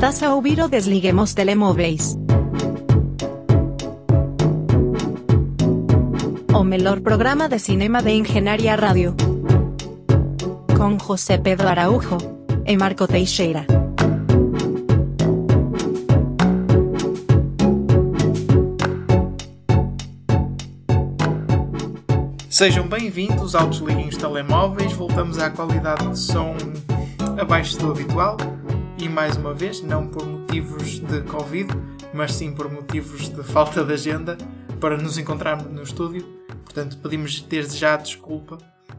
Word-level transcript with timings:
Estás 0.00 0.22
a 0.22 0.34
ouvir 0.34 0.58
o 0.62 0.66
Desliguemos 0.66 1.34
Telemóveis. 1.34 2.16
O 6.54 6.64
melhor 6.64 7.00
programa 7.00 7.50
de 7.50 7.58
cinema 7.58 8.00
de 8.00 8.12
Engenharia 8.12 8.76
Rádio. 8.76 9.14
Com 10.74 10.98
José 10.98 11.36
Pedro 11.36 11.68
Araújo 11.68 12.16
e 12.64 12.78
Marco 12.78 13.06
Teixeira. 13.06 13.66
Sejam 22.48 22.88
bem-vindos 22.88 23.54
ao 23.54 23.68
Desliguem 23.68 24.08
os 24.08 24.16
Telemóveis. 24.16 24.94
Voltamos 24.94 25.38
à 25.38 25.50
qualidade 25.50 26.08
de 26.08 26.18
som 26.18 26.56
abaixo 27.38 27.78
do 27.78 27.90
habitual 27.90 28.38
e 29.00 29.08
mais 29.08 29.34
uma 29.38 29.54
vez, 29.54 29.80
não 29.80 30.06
por 30.06 30.26
motivos 30.26 30.98
de 30.98 31.22
Covid, 31.22 31.70
mas 32.12 32.34
sim 32.34 32.52
por 32.52 32.70
motivos 32.70 33.30
de 33.30 33.42
falta 33.42 33.82
de 33.82 33.94
agenda 33.94 34.36
para 34.78 34.98
nos 34.98 35.16
encontrarmos 35.16 35.72
no 35.72 35.82
estúdio. 35.82 36.22
Portanto, 36.64 36.98
pedimos 36.98 37.40
desde 37.40 37.78
já 37.78 37.96
desculpa 37.96 38.58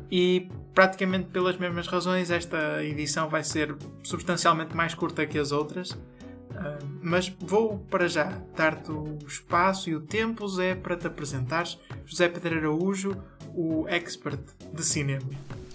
e 0.10 0.50
praticamente 0.74 1.30
pelas 1.30 1.56
mesmas 1.58 1.86
razões 1.86 2.32
esta 2.32 2.84
edição 2.84 3.30
vai 3.30 3.44
ser 3.44 3.76
substancialmente 4.02 4.76
mais 4.76 4.96
curta 4.96 5.24
que 5.28 5.38
as 5.38 5.52
outras. 5.52 5.92
Uh, 5.92 7.00
mas 7.02 7.32
vou 7.40 7.78
para 7.92 8.08
já 8.08 8.34
dar-te 8.56 8.92
o 8.92 9.20
espaço 9.28 9.88
e 9.88 9.96
o 9.96 10.02
tempo, 10.02 10.48
Zé, 10.48 10.74
para 10.74 10.98
te 10.98 11.06
apresentares. 11.06 11.78
José 12.06 12.28
Pedro 12.28 12.58
Araújo, 12.58 13.16
o 13.54 13.88
expert 13.88 14.42
de 14.74 14.84
cinema. 14.84 15.30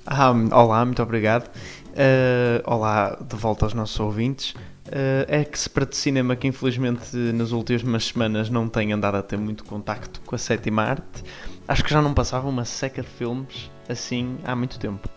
Ah, 0.05 0.33
olá, 0.53 0.85
muito 0.85 1.03
obrigado. 1.03 1.51
Uh, 1.97 2.61
olá, 2.65 3.17
de 3.19 3.35
volta 3.37 3.65
aos 3.65 3.73
nossos 3.73 3.99
ouvintes. 3.99 4.51
Uh, 4.51 5.25
expert 5.29 5.89
de 5.89 5.97
cinema 5.97 6.37
que 6.37 6.47
infelizmente 6.47 7.17
nas 7.17 7.53
últimas 7.53 8.05
semanas 8.05 8.51
não 8.51 8.69
tem 8.69 8.93
andado 8.93 9.17
a 9.17 9.23
ter 9.23 9.39
muito 9.39 9.65
contacto 9.65 10.21
com 10.21 10.35
a 10.35 10.39
sétima 10.39 10.83
arte. 10.83 11.25
Acho 11.67 11.83
que 11.83 11.91
já 11.91 12.03
não 12.03 12.13
passava 12.13 12.47
uma 12.49 12.67
seca 12.67 13.01
de 13.01 13.09
filmes 13.09 13.71
assim 13.89 14.37
há 14.45 14.55
muito 14.55 14.79
tempo. 14.79 15.09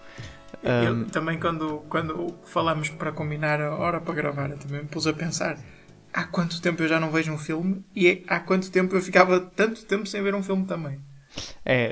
Eu 0.64 0.94
um, 0.94 1.04
também 1.04 1.38
quando, 1.38 1.84
quando 1.90 2.34
falamos 2.46 2.90
para 2.90 3.12
combinar 3.12 3.60
a 3.62 3.76
hora 3.76 4.00
para 4.00 4.14
gravar, 4.14 4.50
eu 4.50 4.58
também 4.58 4.82
me 4.82 4.88
pus 4.88 5.06
a 5.06 5.12
pensar 5.12 5.58
há 6.14 6.24
quanto 6.24 6.62
tempo 6.62 6.82
eu 6.82 6.88
já 6.88 7.00
não 7.00 7.12
vejo 7.12 7.32
um 7.32 7.38
filme 7.38 7.84
e 7.96 8.24
há 8.28 8.40
quanto 8.40 8.72
tempo 8.72 8.96
eu 8.96 9.02
ficava 9.02 9.40
tanto 9.40 9.86
tempo 9.86 10.06
sem 10.08 10.24
ver 10.24 10.34
um 10.34 10.42
filme 10.42 10.66
também. 10.66 11.00
É, 11.66 11.92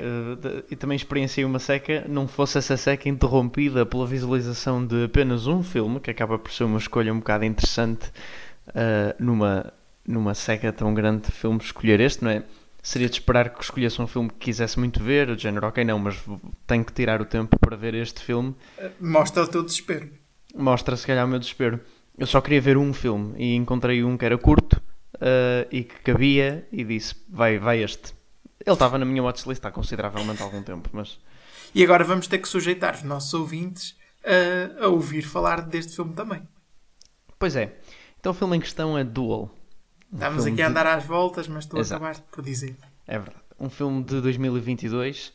e 0.70 0.76
também 0.76 0.96
experienciei 0.96 1.44
uma 1.44 1.58
seca, 1.58 2.04
não 2.08 2.26
fosse 2.26 2.58
essa 2.58 2.76
seca 2.76 3.08
interrompida 3.08 3.86
pela 3.86 4.06
visualização 4.06 4.84
de 4.84 5.04
apenas 5.04 5.46
um 5.46 5.62
filme, 5.62 6.00
que 6.00 6.10
acaba 6.10 6.38
por 6.38 6.52
ser 6.52 6.64
uma 6.64 6.78
escolha 6.78 7.12
um 7.12 7.18
bocado 7.18 7.44
interessante 7.44 8.10
uh, 8.68 9.14
numa, 9.18 9.72
numa 10.06 10.34
seca 10.34 10.72
tão 10.72 10.92
grande 10.92 11.26
de 11.26 11.32
filmes, 11.32 11.66
escolher 11.66 12.00
este, 12.00 12.24
não 12.24 12.30
é? 12.30 12.42
Seria 12.82 13.08
de 13.08 13.16
esperar 13.16 13.50
que 13.50 13.62
escolhesse 13.62 14.00
um 14.00 14.06
filme 14.06 14.28
que 14.30 14.36
quisesse 14.36 14.78
muito 14.78 15.02
ver, 15.02 15.28
o 15.28 15.38
género, 15.38 15.66
ok, 15.66 15.84
não, 15.84 15.98
mas 15.98 16.18
tenho 16.66 16.84
que 16.84 16.92
tirar 16.92 17.20
o 17.20 17.24
tempo 17.24 17.58
para 17.58 17.76
ver 17.76 17.94
este 17.94 18.22
filme. 18.22 18.54
Mostra 19.00 19.42
o 19.42 19.48
teu 19.48 19.62
desespero. 19.62 20.08
Mostra, 20.56 20.96
se 20.96 21.06
calhar, 21.06 21.26
o 21.26 21.28
meu 21.28 21.38
desespero. 21.38 21.80
Eu 22.16 22.26
só 22.26 22.40
queria 22.40 22.60
ver 22.60 22.76
um 22.76 22.92
filme 22.92 23.34
e 23.36 23.54
encontrei 23.54 24.02
um 24.02 24.16
que 24.16 24.24
era 24.24 24.38
curto 24.38 24.80
uh, 25.16 25.68
e 25.70 25.84
que 25.84 26.00
cabia 26.00 26.66
e 26.72 26.82
disse, 26.82 27.14
vai, 27.28 27.58
vai 27.58 27.82
este. 27.82 28.17
Ele 28.68 28.74
estava 28.74 28.98
na 28.98 29.04
minha 29.06 29.22
watchlist 29.22 29.64
há 29.64 29.70
consideravelmente 29.70 30.42
algum 30.42 30.62
tempo, 30.62 30.90
mas... 30.92 31.18
E 31.74 31.82
agora 31.82 32.04
vamos 32.04 32.26
ter 32.26 32.36
que 32.36 32.46
sujeitar 32.46 32.96
os 32.96 33.02
nossos 33.02 33.32
ouvintes 33.32 33.96
a, 34.22 34.84
a 34.84 34.88
ouvir 34.88 35.22
falar 35.22 35.62
deste 35.62 35.96
filme 35.96 36.12
também. 36.12 36.46
Pois 37.38 37.56
é. 37.56 37.78
Então 38.20 38.32
o 38.32 38.34
filme 38.34 38.58
em 38.58 38.60
questão 38.60 38.98
é 38.98 39.04
Duel. 39.04 39.50
Um 40.12 40.16
Estamos 40.16 40.44
aqui 40.44 40.60
a 40.60 40.68
andar 40.68 40.82
de... 40.82 40.90
às 40.90 41.04
voltas, 41.04 41.48
mas 41.48 41.64
tu 41.64 41.78
Exato. 41.78 42.02
acabaste 42.02 42.24
por 42.30 42.44
dizer. 42.44 42.76
É 43.06 43.18
verdade. 43.18 43.42
Um 43.58 43.70
filme 43.70 44.04
de 44.04 44.20
2022, 44.20 45.32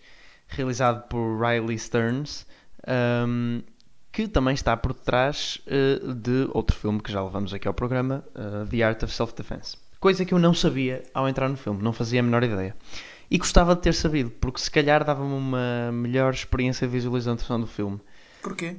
realizado 0.48 1.08
por 1.08 1.40
Riley 1.40 1.80
Stearns, 1.80 2.46
um, 3.28 3.64
que 4.12 4.28
também 4.28 4.54
está 4.54 4.78
por 4.78 4.94
trás 4.94 5.60
uh, 5.66 6.14
de 6.14 6.48
outro 6.54 6.78
filme 6.78 7.02
que 7.02 7.12
já 7.12 7.24
levamos 7.24 7.52
aqui 7.52 7.68
ao 7.68 7.74
programa, 7.74 8.24
uh, 8.36 8.68
The 8.68 8.84
Art 8.84 9.02
of 9.02 9.12
Self-Defense. 9.12 9.76
Coisa 10.00 10.24
que 10.24 10.36
eu 10.36 10.40
não 10.40 10.54
sabia 10.54 11.04
ao 11.16 11.28
entrar 11.28 11.50
no 11.50 11.58
filme, 11.58 11.82
não 11.82 11.94
fazia 11.94 12.20
a 12.20 12.24
menor 12.24 12.44
ideia. 12.44 12.76
E 13.30 13.38
gostava 13.38 13.76
de 13.76 13.82
ter 13.82 13.94
sabido, 13.94 14.30
porque 14.30 14.60
se 14.60 14.70
calhar 14.70 15.04
dava-me 15.04 15.34
uma 15.34 15.92
melhor 15.92 16.34
experiência 16.34 16.88
de 16.88 16.94
visualização 16.94 17.60
do 17.60 17.68
filme. 17.68 18.00
Porquê? 18.42 18.78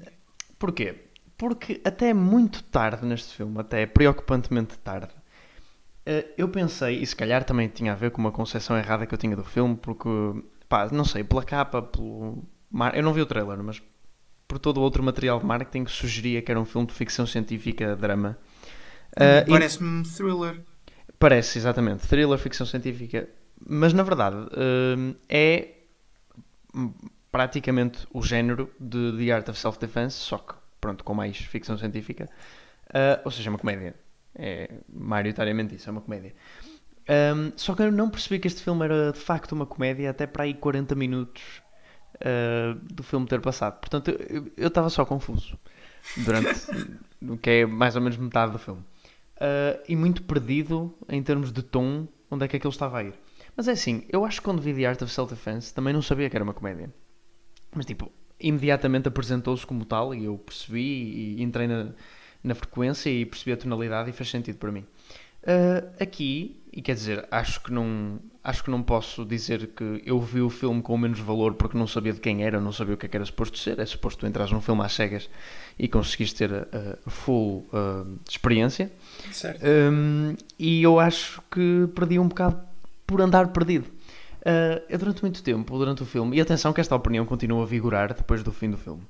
Porquê? 0.59 0.95
Porque 1.37 1.81
até 1.85 2.15
muito 2.15 2.63
tarde 2.65 3.05
neste 3.05 3.35
filme, 3.35 3.59
até 3.59 3.87
preocupantemente 3.87 4.79
tarde, 4.79 5.13
eh, 6.07 6.27
eu 6.37 6.49
pensei, 6.49 7.01
e 7.01 7.07
se 7.07 7.17
calhar 7.17 7.45
também 7.45 7.69
tinha 7.69 7.93
a 7.93 7.97
ver 7.97 8.11
com 8.11 8.21
uma 8.21 8.31
concepção 8.31 8.77
errada 8.77 9.07
que 9.07 9.15
eu 9.15 9.19
tinha 9.19 9.35
do 9.35 9.45
filme, 9.45 9.77
porque, 9.77 10.09
pá, 10.69 10.89
não 10.93 11.05
sei, 11.05 11.25
pela 11.25 11.43
capa, 11.43 11.83
pelo. 11.83 12.45
Eu 12.93 13.03
não 13.03 13.13
vi 13.13 13.21
o 13.21 13.27
trailer, 13.27 13.63
mas 13.63 13.83
por 14.47 14.59
todo 14.59 14.79
o 14.79 14.83
outro 14.83 15.03
material 15.03 15.39
de 15.41 15.47
marketing 15.47 15.87
sugeria 15.87 16.43
que 16.43 16.51
era 16.51 16.61
um 16.61 16.65
filme 16.65 16.87
de 16.87 16.93
ficção 16.93 17.27
científica 17.27 17.97
drama. 17.97 18.39
Uh, 19.13 19.51
Parece-me 19.51 20.03
thriller. 20.05 20.61
Parece, 21.19 21.59
exatamente. 21.59 22.07
Thriller, 22.07 22.39
ficção 22.39 22.67
científica 22.67 23.29
mas 23.67 23.93
na 23.93 24.03
verdade 24.03 24.37
uh, 24.37 25.17
é 25.29 25.75
praticamente 27.31 28.07
o 28.13 28.23
género 28.23 28.71
de 28.79 29.13
The 29.19 29.33
Art 29.33 29.49
of 29.49 29.59
Self-Defense, 29.59 30.17
só 30.17 30.39
que 30.39 30.55
pronto, 30.81 31.03
com 31.03 31.15
mais 31.15 31.37
ficção 31.37 31.79
científica, 31.79 32.29
uh, 32.91 33.21
ou 33.25 33.31
seja, 33.31 33.49
é 33.49 33.51
uma 33.51 33.59
comédia. 33.59 33.95
É 34.37 34.71
maioritariamente 34.93 35.75
isso, 35.75 35.89
é 35.89 35.93
uma 35.93 36.01
comédia. 36.01 36.35
Um, 37.09 37.53
só 37.57 37.75
que 37.75 37.83
eu 37.83 37.93
não 37.93 38.09
percebi 38.09 38.39
que 38.39 38.47
este 38.47 38.63
filme 38.63 38.85
era 38.85 39.13
de 39.13 39.19
facto 39.19 39.53
uma 39.53 39.67
comédia 39.67 40.11
até 40.11 40.27
para 40.27 40.45
aí 40.45 40.55
40 40.55 40.95
minutos 40.95 41.43
uh, 42.17 42.79
do 42.83 43.03
filme 43.03 43.27
ter 43.27 43.41
passado. 43.41 43.81
Portanto, 43.81 44.11
eu 44.57 44.69
estava 44.69 44.89
só 44.91 45.05
confuso 45.05 45.59
durante 46.19 46.51
o 47.23 47.37
que 47.37 47.51
é 47.51 47.67
mais 47.67 47.97
ou 47.97 48.03
menos 48.03 48.17
metade 48.17 48.53
do 48.53 48.59
filme. 48.59 48.81
Uh, 49.37 49.83
e 49.89 49.97
muito 49.97 50.23
perdido 50.23 50.95
em 51.09 51.23
termos 51.23 51.53
de 51.53 51.63
tom, 51.63 52.07
onde 52.31 52.45
é 52.45 52.49
que 52.49 52.57
aquilo 52.57 52.73
estava 52.73 52.99
a 52.99 53.05
ir. 53.05 53.15
Mas 53.57 53.69
é 53.69 53.73
assim, 53.73 54.05
eu 54.09 54.25
acho 54.25 54.41
que 54.41 54.45
quando 54.45 54.61
vi 54.61 54.75
The 54.75 54.87
Art 54.87 55.03
of 55.03 55.13
Self-Defense 55.13 55.73
também 55.73 55.93
não 55.93 56.03
sabia 56.03 56.29
que 56.29 56.37
era 56.37 56.45
uma 56.45 56.55
comédia. 56.55 56.93
Mas 57.75 57.87
tipo, 57.87 58.11
imediatamente 58.41 59.09
apresentou-se 59.09 59.67
como 59.67 59.85
tal 59.85 60.15
e 60.15 60.25
eu 60.25 60.37
percebi 60.39 61.37
e 61.37 61.43
entrei 61.43 61.67
na, 61.67 61.89
na 62.43 62.55
frequência 62.55 63.11
e 63.11 63.25
percebi 63.25 63.53
a 63.53 63.57
tonalidade 63.57 64.11
e 64.11 64.13
fez 64.13 64.29
sentido 64.31 64.59
para 64.59 64.73
mim. 64.73 64.85
Uh, 65.43 66.03
aqui, 66.03 66.63
e 66.73 66.81
quer 66.81 66.95
dizer, 66.95 67.27
acho 67.31 67.63
que 67.63 67.71
não 67.71 68.19
acho 68.43 68.63
que 68.63 68.71
não 68.71 68.83
posso 68.83 69.25
dizer 69.25 69.69
que 69.69 70.03
eu 70.05 70.21
vi 70.21 70.43
o 70.43 70.51
filme 70.51 70.83
com 70.83 70.99
menos 70.99 71.19
valor 71.19 71.55
porque 71.55 71.79
não 71.79 71.87
sabia 71.87 72.13
de 72.13 72.21
quem 72.21 72.45
era, 72.45 72.61
não 72.61 72.73
sabia 72.73 72.95
o 72.95 72.97
que, 72.99 73.07
é 73.07 73.09
que 73.09 73.17
era 73.17 73.25
suposto 73.25 73.59
ser. 73.59 73.79
É 73.79 73.87
suposto 73.87 74.21
tu 74.21 74.27
entras 74.27 74.53
num 74.53 74.61
filme 74.61 74.83
às 74.83 74.93
cegas 74.93 75.31
e 75.79 75.89
conseguiste 75.89 76.37
ter 76.37 76.53
a, 76.53 76.99
a 77.07 77.11
full 77.11 77.67
uh, 77.73 78.19
experiência. 78.29 78.93
Certo. 79.33 79.63
Um, 79.65 80.37
e 80.59 80.83
eu 80.83 81.01
acho 81.01 81.43
que 81.51 81.89
perdi 81.95 82.19
um 82.19 82.29
bocado 82.29 82.61
por 83.15 83.23
andar 83.23 83.53
perdido. 83.53 83.87
Uh, 84.41 84.83
eu 84.89 84.99
durante 84.99 85.23
muito 85.23 85.41
tempo, 85.41 85.79
durante 85.79 86.03
o 86.03 86.07
filme, 86.07 86.37
e 86.37 86.41
atenção 86.41 86.73
que 86.73 86.81
esta 86.81 86.97
opinião 86.97 87.25
continua 87.25 87.63
a 87.63 87.67
vigorar 87.67 88.13
depois 88.13 88.43
do 88.43 88.51
fim 88.51 88.69
do 88.69 88.77
filme, 88.77 89.03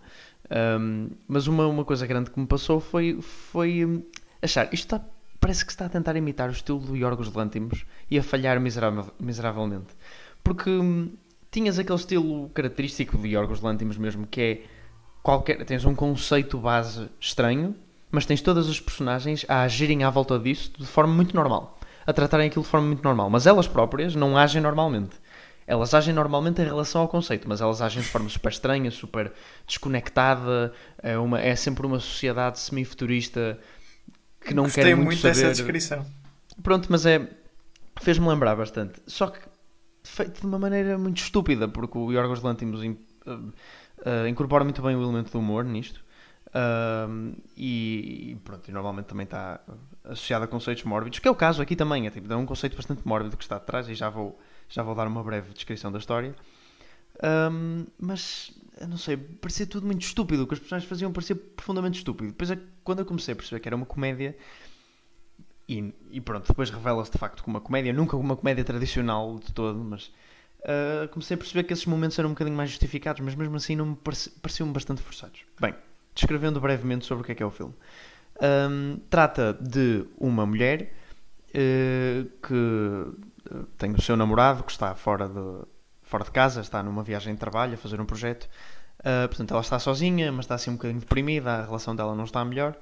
um, 0.78 1.08
mas 1.26 1.46
uma, 1.46 1.66
uma 1.66 1.86
coisa 1.86 2.06
grande 2.06 2.30
que 2.30 2.38
me 2.38 2.46
passou 2.46 2.80
foi, 2.80 3.18
foi 3.22 3.82
hum, 3.82 4.02
achar, 4.42 4.66
isto 4.74 4.94
está, 4.94 5.00
parece 5.40 5.64
que 5.64 5.72
está 5.72 5.86
a 5.86 5.88
tentar 5.88 6.14
imitar 6.16 6.50
o 6.50 6.52
estilo 6.52 6.78
do 6.80 6.94
Yorgos 6.94 7.32
Lantimos 7.32 7.86
e 8.10 8.18
a 8.18 8.22
falhar 8.22 8.60
miseravel, 8.60 9.06
miseravelmente. 9.18 9.94
Porque 10.44 10.68
hum, 10.68 11.14
tinhas 11.50 11.78
aquele 11.78 11.98
estilo 11.98 12.50
característico 12.50 13.16
de 13.16 13.28
Yorgos 13.28 13.62
Lantimos 13.62 13.96
mesmo, 13.96 14.26
que 14.26 14.40
é 14.42 14.62
qualquer, 15.22 15.64
tens 15.64 15.86
um 15.86 15.94
conceito 15.94 16.58
base 16.58 17.08
estranho, 17.18 17.74
mas 18.10 18.26
tens 18.26 18.42
todas 18.42 18.68
as 18.68 18.78
personagens 18.78 19.46
a 19.48 19.62
agirem 19.62 20.04
à 20.04 20.10
volta 20.10 20.38
disso 20.38 20.70
de 20.76 20.86
forma 20.86 21.14
muito 21.14 21.34
normal 21.34 21.78
a 22.06 22.12
tratarem 22.12 22.46
aquilo 22.46 22.64
de 22.64 22.70
forma 22.70 22.86
muito 22.86 23.02
normal. 23.02 23.30
Mas 23.30 23.46
elas 23.46 23.66
próprias 23.66 24.14
não 24.14 24.36
agem 24.36 24.60
normalmente. 24.60 25.16
Elas 25.66 25.94
agem 25.94 26.12
normalmente 26.12 26.60
em 26.60 26.64
relação 26.64 27.00
ao 27.00 27.08
conceito, 27.08 27.48
mas 27.48 27.60
elas 27.60 27.80
agem 27.80 28.02
de 28.02 28.08
forma 28.08 28.28
super 28.28 28.52
estranha, 28.52 28.90
super 28.90 29.32
desconectada. 29.66 30.72
É, 31.02 31.16
uma, 31.18 31.40
é 31.40 31.56
sempre 31.56 31.86
uma 31.86 31.98
sociedade 31.98 32.60
semi-futurista 32.60 33.58
que 34.40 34.52
não 34.52 34.64
Gostei 34.64 34.84
quer 34.84 34.94
muito, 34.94 35.06
muito 35.06 35.20
saber. 35.20 35.34
dessa 35.34 35.50
descrição. 35.52 36.06
Pronto, 36.62 36.86
mas 36.90 37.06
é. 37.06 37.26
fez-me 38.00 38.28
lembrar 38.28 38.54
bastante. 38.56 39.00
Só 39.06 39.28
que 39.28 39.38
feito 40.02 40.40
de 40.42 40.46
uma 40.46 40.58
maneira 40.58 40.98
muito 40.98 41.16
estúpida, 41.16 41.66
porque 41.66 41.96
o 41.96 42.12
Yorgos 42.12 42.42
Lanthimos 42.42 42.82
uh, 42.82 42.90
uh, 43.30 44.28
incorpora 44.28 44.64
muito 44.64 44.82
bem 44.82 44.94
o 44.94 45.02
elemento 45.02 45.32
do 45.32 45.38
humor 45.38 45.64
nisto. 45.64 46.03
Uh, 46.48 47.34
e, 47.56 48.36
pronto, 48.44 48.68
e 48.68 48.72
normalmente 48.72 49.06
também 49.06 49.24
está 49.24 49.60
associado 50.04 50.44
a 50.44 50.48
conceitos 50.48 50.84
mórbidos, 50.84 51.18
que 51.18 51.26
é 51.26 51.30
o 51.30 51.34
caso 51.34 51.60
aqui 51.60 51.74
também, 51.74 52.06
é, 52.06 52.10
tipo, 52.10 52.32
é 52.32 52.36
um 52.36 52.46
conceito 52.46 52.76
bastante 52.76 53.06
mórbido 53.06 53.36
que 53.36 53.42
está 53.42 53.56
atrás 53.56 53.88
e 53.88 53.94
já 53.94 54.08
vou, 54.08 54.38
já 54.68 54.82
vou 54.82 54.94
dar 54.94 55.06
uma 55.06 55.22
breve 55.22 55.52
descrição 55.52 55.90
da 55.90 55.98
história. 55.98 56.34
Um, 57.22 57.86
mas, 57.98 58.52
eu 58.80 58.88
não 58.88 58.96
sei, 58.96 59.16
parecia 59.16 59.66
tudo 59.66 59.86
muito 59.86 60.02
estúpido, 60.02 60.44
o 60.44 60.46
que 60.46 60.54
as 60.54 60.60
personagens 60.60 60.88
faziam 60.88 61.12
parecia 61.12 61.36
profundamente 61.36 61.98
estúpido. 61.98 62.30
Depois, 62.30 62.50
é, 62.50 62.58
quando 62.82 63.00
eu 63.00 63.06
comecei 63.06 63.32
a 63.32 63.36
perceber 63.36 63.60
que 63.60 63.68
era 63.68 63.76
uma 63.76 63.86
comédia, 63.86 64.36
e, 65.68 65.94
e 66.10 66.20
pronto, 66.20 66.46
depois 66.46 66.70
revela-se 66.70 67.10
de 67.10 67.18
facto 67.18 67.42
como 67.42 67.56
uma 67.56 67.60
comédia, 67.60 67.92
nunca 67.92 68.16
uma 68.16 68.36
comédia 68.36 68.64
tradicional 68.64 69.38
de 69.38 69.52
todo, 69.52 69.78
mas 69.78 70.08
uh, 70.60 71.08
comecei 71.10 71.34
a 71.34 71.38
perceber 71.38 71.64
que 71.64 71.72
esses 71.72 71.86
momentos 71.86 72.18
eram 72.18 72.30
um 72.30 72.32
bocadinho 72.32 72.56
mais 72.56 72.70
justificados, 72.70 73.20
mas 73.24 73.34
mesmo 73.34 73.56
assim 73.56 73.74
não 73.74 73.86
me 73.86 73.96
pareci, 73.96 74.30
pareciam 74.30 74.70
bastante 74.72 75.00
forçados. 75.00 75.40
Bem, 75.58 75.74
descrevendo 76.14 76.60
brevemente 76.60 77.04
sobre 77.04 77.22
o 77.22 77.24
que 77.24 77.32
é 77.32 77.34
que 77.34 77.42
é 77.42 77.46
o 77.46 77.50
filme. 77.50 77.74
Um, 78.40 78.98
trata 79.08 79.56
de 79.60 80.06
uma 80.18 80.44
mulher 80.44 80.92
uh, 81.50 82.24
que 82.42 83.64
tem 83.78 83.92
o 83.92 84.00
seu 84.00 84.16
namorado 84.16 84.62
que 84.64 84.72
está 84.72 84.94
fora 84.94 85.28
de, 85.28 85.66
fora 86.02 86.24
de 86.24 86.30
casa, 86.30 86.60
está 86.60 86.82
numa 86.82 87.02
viagem 87.02 87.34
de 87.34 87.40
trabalho 87.40 87.74
a 87.74 87.76
fazer 87.76 88.00
um 88.00 88.06
projeto. 88.06 88.48
Uh, 89.00 89.28
portanto, 89.28 89.50
ela 89.52 89.60
está 89.60 89.78
sozinha, 89.78 90.32
mas 90.32 90.44
está 90.44 90.54
assim 90.54 90.70
um 90.70 90.74
bocadinho 90.74 91.00
deprimida, 91.00 91.50
a 91.50 91.64
relação 91.64 91.94
dela 91.94 92.14
não 92.14 92.24
está 92.24 92.44
melhor. 92.44 92.76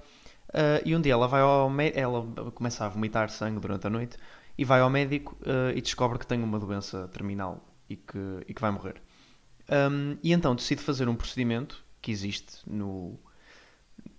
Uh, 0.49 0.83
e 0.85 0.95
um 0.95 1.01
dia 1.01 1.13
ela 1.15 1.27
vai 1.27 1.41
ao 1.41 1.71
ela 1.95 2.51
começa 2.55 2.85
a 2.85 2.89
vomitar 2.89 3.31
sangue 3.31 3.59
durante 3.59 3.87
a 3.87 3.91
noite 3.91 4.19
e 4.59 4.65
vai 4.65 4.81
ao 4.81 4.91
médico 4.91 5.37
uh, 5.43 5.71
e 5.75 5.81
descobre 5.81 6.19
que 6.19 6.27
tem 6.27 6.43
uma 6.43 6.59
doença 6.59 7.09
terminal 7.09 7.67
e 7.89 7.97
que, 7.97 8.19
e 8.47 8.53
que 8.53 8.61
vai 8.61 8.71
morrer. 8.71 9.01
Um, 9.71 10.19
e 10.23 10.33
então 10.33 10.55
decide 10.55 10.83
fazer 10.83 11.09
um 11.09 11.15
procedimento 11.15 11.83
que 12.03 12.11
existe 12.11 12.59
no 12.67 13.19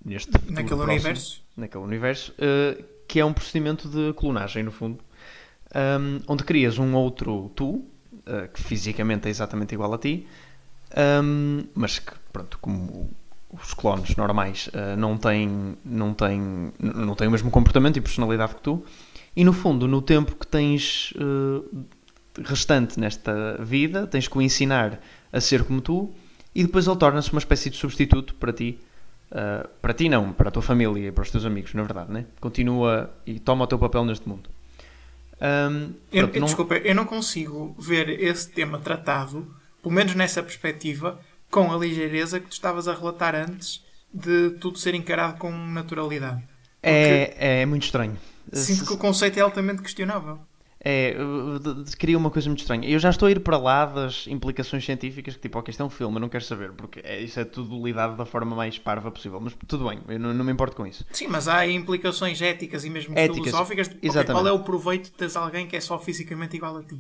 neste 0.04 0.32
naquele 0.32 0.68
próximo, 0.68 0.84
universo, 0.84 1.44
naquele 1.56 1.84
universo 1.84 2.34
uh, 2.34 2.84
que 3.08 3.20
é 3.20 3.26
um 3.26 3.34
procedimento 3.34 3.88
de 3.88 4.14
clonagem 4.14 4.64
no 4.64 4.72
fundo, 4.72 5.04
um, 5.76 6.20
onde 6.28 6.44
crias 6.44 6.80
um 6.80 6.96
outro 6.96 7.52
tu 7.56 7.86
que 8.54 8.62
fisicamente 8.64 9.28
é 9.28 9.30
exatamente 9.30 9.74
igual 9.74 9.94
a 9.94 9.98
ti, 9.98 10.26
um, 10.96 11.66
mas 11.76 12.00
que 12.00 12.14
pronto 12.32 12.58
como 12.60 13.12
os 13.52 13.74
clones 13.74 14.16
normais 14.16 14.68
uh, 14.68 14.98
não, 14.98 15.18
têm, 15.18 15.78
não, 15.86 16.14
têm, 16.14 16.72
não 16.80 17.16
têm 17.16 17.28
o 17.28 17.32
mesmo 17.32 17.52
comportamento 17.52 17.98
e 17.98 18.02
personalidade 18.02 18.56
que 18.56 18.62
tu, 18.62 18.84
e 19.36 19.44
no 19.44 19.54
fundo, 19.54 19.88
no 19.88 20.02
tempo 20.02 20.36
que 20.36 20.48
tens 20.48 21.14
uh, 21.16 21.86
restante 22.44 23.00
nesta 23.00 23.58
vida, 23.64 24.08
tens 24.08 24.28
que 24.28 24.38
o 24.38 24.42
ensinar 24.42 25.00
a 25.32 25.40
ser 25.40 25.64
como 25.64 25.82
tu, 25.82 26.14
e 26.56 26.64
depois 26.64 26.88
ele 26.88 26.98
torna-se 26.98 27.32
uma 27.32 27.40
espécie 27.40 27.70
de 27.70 27.78
substituto 27.78 28.36
para 28.36 28.54
ti. 28.54 28.80
Uh, 29.32 29.68
para 29.82 29.94
ti 29.94 30.08
não, 30.10 30.32
para 30.32 30.50
a 30.50 30.52
tua 30.52 30.62
família 30.62 31.08
e 31.08 31.12
para 31.12 31.24
os 31.24 31.32
teus 31.32 31.44
amigos, 31.44 31.74
na 31.74 31.82
verdade, 31.82 32.12
né? 32.12 32.26
Continua 32.40 33.12
e 33.26 33.40
toma 33.40 33.64
o 33.64 33.68
teu 33.68 33.80
papel 33.80 34.06
neste 34.06 34.30
mundo. 34.30 34.50
Um, 35.42 35.94
eu, 36.12 36.28
pronto, 36.28 36.40
não... 36.40 36.46
Desculpa, 36.46 36.76
eu 36.78 36.94
não 36.94 37.06
consigo 37.06 37.76
ver 37.80 38.10
esse 38.22 38.50
tema 38.50 38.80
tratado, 38.80 39.54
pelo 39.82 39.94
menos 39.94 40.14
nessa 40.14 40.44
perspectiva, 40.44 41.20
com 41.50 41.74
a 41.74 41.78
ligeireza 41.78 42.40
que 42.40 42.48
tu 42.48 42.54
estavas 42.54 42.88
a 42.88 42.94
relatar 42.94 43.36
antes 43.36 43.84
de 44.14 44.52
tudo 44.52 44.78
ser 44.78 44.94
encarado 44.94 45.38
com 45.40 45.52
naturalidade. 45.52 46.44
É, 46.82 47.62
é 47.62 47.66
muito 47.66 47.84
estranho. 47.84 48.18
Sinto 48.52 48.86
que 48.86 48.94
o 48.94 48.98
conceito 48.98 49.38
é 49.38 49.42
altamente 49.42 49.82
questionável. 49.82 50.40
É, 50.86 51.16
cria 51.98 52.18
uma 52.18 52.30
coisa 52.30 52.50
muito 52.50 52.60
estranha. 52.60 52.86
Eu 52.88 53.00
já 53.00 53.10
estou 53.10 53.28
a 53.28 53.32
ir 53.32 53.40
para 53.40 53.58
lá 53.58 53.86
das 53.86 54.28
implicações 54.28 54.84
científicas, 54.84 55.36
que 55.36 55.42
tipo, 55.42 55.58
ok, 55.58 55.72
isto 55.72 55.82
é 55.82 55.86
um 55.86 55.90
filme, 55.90 56.18
eu 56.18 56.20
não 56.20 56.28
quero 56.28 56.44
saber, 56.44 56.74
porque 56.74 57.00
é, 57.02 57.22
isso 57.22 57.40
é 57.40 57.46
tudo 57.46 57.82
lidado 57.86 58.18
da 58.18 58.26
forma 58.26 58.54
mais 58.54 58.78
parva 58.78 59.10
possível. 59.10 59.40
Mas 59.40 59.56
tudo 59.66 59.88
bem, 59.88 60.02
eu 60.10 60.20
não, 60.20 60.34
não 60.34 60.44
me 60.44 60.52
importo 60.52 60.76
com 60.76 60.86
isso. 60.86 61.06
Sim, 61.14 61.28
mas 61.28 61.48
há 61.48 61.66
implicações 61.66 62.42
éticas 62.42 62.84
e 62.84 62.90
mesmo 62.90 63.18
éticas, 63.18 63.46
filosóficas. 63.46 63.88
De, 63.88 64.10
okay, 64.10 64.26
qual 64.26 64.46
é 64.46 64.52
o 64.52 64.60
proveito 64.60 65.06
de 65.06 65.12
teres 65.12 65.38
alguém 65.38 65.68
que 65.68 65.78
é 65.78 65.80
só 65.80 65.98
fisicamente 65.98 66.58
igual 66.58 66.76
a 66.76 66.84
ti? 66.84 66.96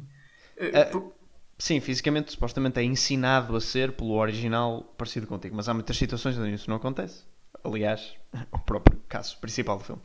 Uh, 0.58 0.92
por... 0.92 1.14
Sim, 1.58 1.80
fisicamente, 1.80 2.32
supostamente 2.32 2.80
é 2.80 2.84
ensinado 2.84 3.56
a 3.56 3.62
ser 3.62 3.92
pelo 3.92 4.12
original 4.14 4.82
parecido 4.98 5.28
contigo, 5.28 5.56
mas 5.56 5.68
há 5.70 5.74
muitas 5.74 5.98
situações 5.98 6.38
onde 6.38 6.54
isso 6.54 6.70
não 6.70 6.78
acontece. 6.78 7.24
Aliás, 7.64 8.16
o 8.52 8.60
próprio 8.60 9.00
caso 9.10 9.38
principal 9.40 9.78
do 9.78 9.84
filme. 9.84 10.02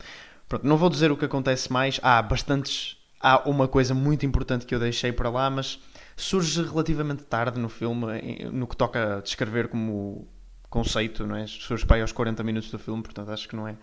Pronto, 0.49 0.67
não 0.67 0.77
vou 0.77 0.89
dizer 0.89 1.13
o 1.13 1.17
que 1.17 1.25
acontece 1.25 1.73
mais, 1.73 2.01
há 2.03 2.21
bastantes. 2.23 2.98
Há 3.21 3.49
uma 3.49 3.67
coisa 3.67 3.95
muito 3.95 4.25
importante 4.25 4.65
que 4.65 4.75
eu 4.75 4.79
deixei 4.79 5.13
para 5.13 5.29
lá, 5.29 5.51
mas 5.51 5.81
surge 6.17 6.63
relativamente 6.63 7.25
tarde 7.25 7.59
no 7.59 7.69
filme, 7.69 8.07
no 8.53 8.67
que 8.67 8.77
toca 8.77 9.19
a 9.19 9.21
descrever 9.21 9.69
como 9.69 10.29
conceito, 10.69 11.27
não 11.27 11.37
é? 11.37 11.47
Surge 11.47 11.85
para 11.85 11.97
aí 11.97 12.03
aos 12.03 12.13
40 12.13 12.43
minutos 12.45 12.71
do 12.71 12.79
filme, 12.79 13.03
portanto 13.03 13.31
acho 13.31 13.49
que 13.49 13.57
não 13.57 13.67
é, 13.67 13.77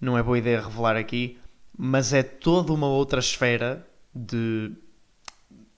não 0.00 0.16
é 0.16 0.22
boa 0.22 0.38
ideia 0.38 0.60
revelar 0.60 0.96
aqui, 0.96 1.38
mas 1.76 2.12
é 2.12 2.22
toda 2.22 2.72
uma 2.72 2.86
outra 2.86 3.20
esfera 3.20 3.86
de 4.14 4.72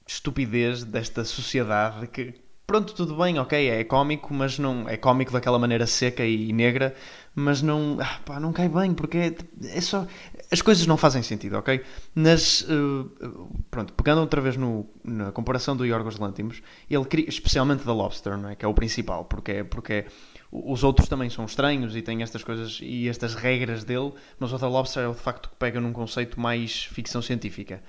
estupidez 0.06 0.84
desta 0.84 1.24
sociedade 1.24 2.06
que 2.06 2.34
pronto, 2.68 2.92
tudo 2.92 3.16
bem, 3.16 3.38
ok, 3.38 3.70
é 3.70 3.82
cómico, 3.82 4.32
mas 4.34 4.58
não 4.58 4.86
é 4.86 4.98
cómico 4.98 5.32
daquela 5.32 5.58
maneira 5.58 5.86
seca 5.86 6.22
e 6.22 6.52
negra, 6.52 6.94
mas 7.34 7.62
não, 7.62 7.96
ah, 7.98 8.20
pá, 8.26 8.38
não 8.38 8.52
cai 8.52 8.68
bem, 8.68 8.92
porque 8.92 9.16
é, 9.16 9.34
é, 9.74 9.80
só 9.80 10.06
as 10.52 10.60
coisas 10.60 10.86
não 10.86 10.98
fazem 10.98 11.22
sentido, 11.22 11.56
ok? 11.56 11.82
Nas 12.14 12.60
uh, 12.60 13.48
pronto, 13.70 13.94
pegando 13.94 14.20
outra 14.20 14.42
vez 14.42 14.58
no, 14.58 14.86
na 15.02 15.32
comparação 15.32 15.74
do 15.74 15.86
Yorgos 15.86 16.18
Lanthimos, 16.18 16.60
ele 16.90 17.06
cria, 17.06 17.26
especialmente 17.26 17.86
da 17.86 17.92
Lobster, 17.94 18.36
não 18.36 18.50
é? 18.50 18.54
que 18.54 18.66
é 18.66 18.68
o 18.68 18.74
principal, 18.74 19.24
porque 19.24 19.52
é, 19.52 19.64
porque 19.64 19.92
é, 19.94 20.06
os 20.52 20.84
outros 20.84 21.08
também 21.08 21.30
são 21.30 21.46
estranhos 21.46 21.96
e 21.96 22.02
têm 22.02 22.22
estas 22.22 22.44
coisas 22.44 22.80
e 22.82 23.08
estas 23.08 23.34
regras 23.34 23.82
dele, 23.82 24.12
mas 24.38 24.52
o 24.52 24.58
da 24.58 24.68
Lobster 24.68 25.04
é 25.04 25.08
o 25.08 25.14
de 25.14 25.20
facto 25.20 25.48
que 25.48 25.56
pega 25.56 25.80
num 25.80 25.94
conceito 25.94 26.38
mais 26.38 26.84
ficção 26.84 27.22
científica. 27.22 27.82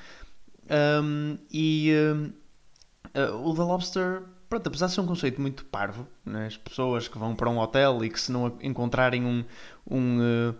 Um, 1.04 1.38
e 1.52 1.92
uh, 3.14 3.46
o 3.46 3.54
The 3.54 3.62
Lobster, 3.62 4.24
pronto, 4.50 4.68
apesar 4.68 4.88
de 4.88 4.94
ser 4.94 5.02
um 5.02 5.06
conceito 5.06 5.40
muito 5.40 5.64
parvo, 5.66 6.08
né? 6.26 6.48
as 6.48 6.58
pessoas 6.58 7.08
que 7.08 7.18
vão 7.18 7.36
para 7.36 7.50
um 7.50 7.60
hotel 7.60 8.04
e 8.04 8.10
que 8.10 8.20
se 8.20 8.32
não 8.32 8.58
encontrarem 8.62 9.24
um, 9.24 9.46
um, 9.90 10.20
uh, 10.20 10.56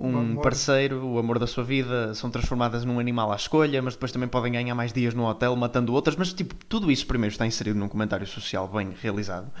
um 0.00 0.36
parceiro, 0.36 1.04
o 1.04 1.18
amor 1.18 1.38
da 1.38 1.46
sua 1.46 1.62
vida, 1.62 2.14
são 2.14 2.30
transformadas 2.30 2.84
num 2.84 2.98
animal 2.98 3.30
à 3.30 3.36
escolha, 3.36 3.82
mas 3.82 3.94
depois 3.94 4.10
também 4.12 4.28
podem 4.28 4.52
ganhar 4.52 4.74
mais 4.74 4.92
dias 4.92 5.12
no 5.12 5.26
hotel 5.26 5.54
matando 5.56 5.92
outras, 5.92 6.16
mas 6.16 6.32
tipo, 6.32 6.54
tudo 6.68 6.90
isso 6.90 7.06
primeiro 7.06 7.32
está 7.32 7.46
inserido 7.46 7.78
num 7.78 7.88
comentário 7.88 8.26
social 8.26 8.66
bem 8.66 8.94
realizado. 9.00 9.52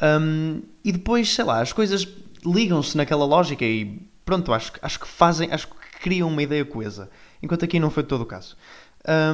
Um, 0.00 0.62
e 0.84 0.92
depois, 0.92 1.34
sei 1.34 1.44
lá, 1.44 1.60
as 1.60 1.72
coisas 1.72 2.06
ligam-se 2.46 2.96
naquela 2.96 3.24
lógica 3.24 3.64
e 3.64 4.08
pronto, 4.24 4.52
acho, 4.52 4.72
acho 4.80 5.00
que 5.00 5.08
fazem, 5.08 5.50
acho 5.50 5.66
que 5.66 5.74
criam 6.00 6.28
uma 6.28 6.42
ideia 6.42 6.64
coesa. 6.64 7.10
Enquanto 7.42 7.64
aqui 7.64 7.80
não 7.80 7.90
foi 7.90 8.04
todo 8.04 8.20
o 8.20 8.26
caso. 8.26 8.56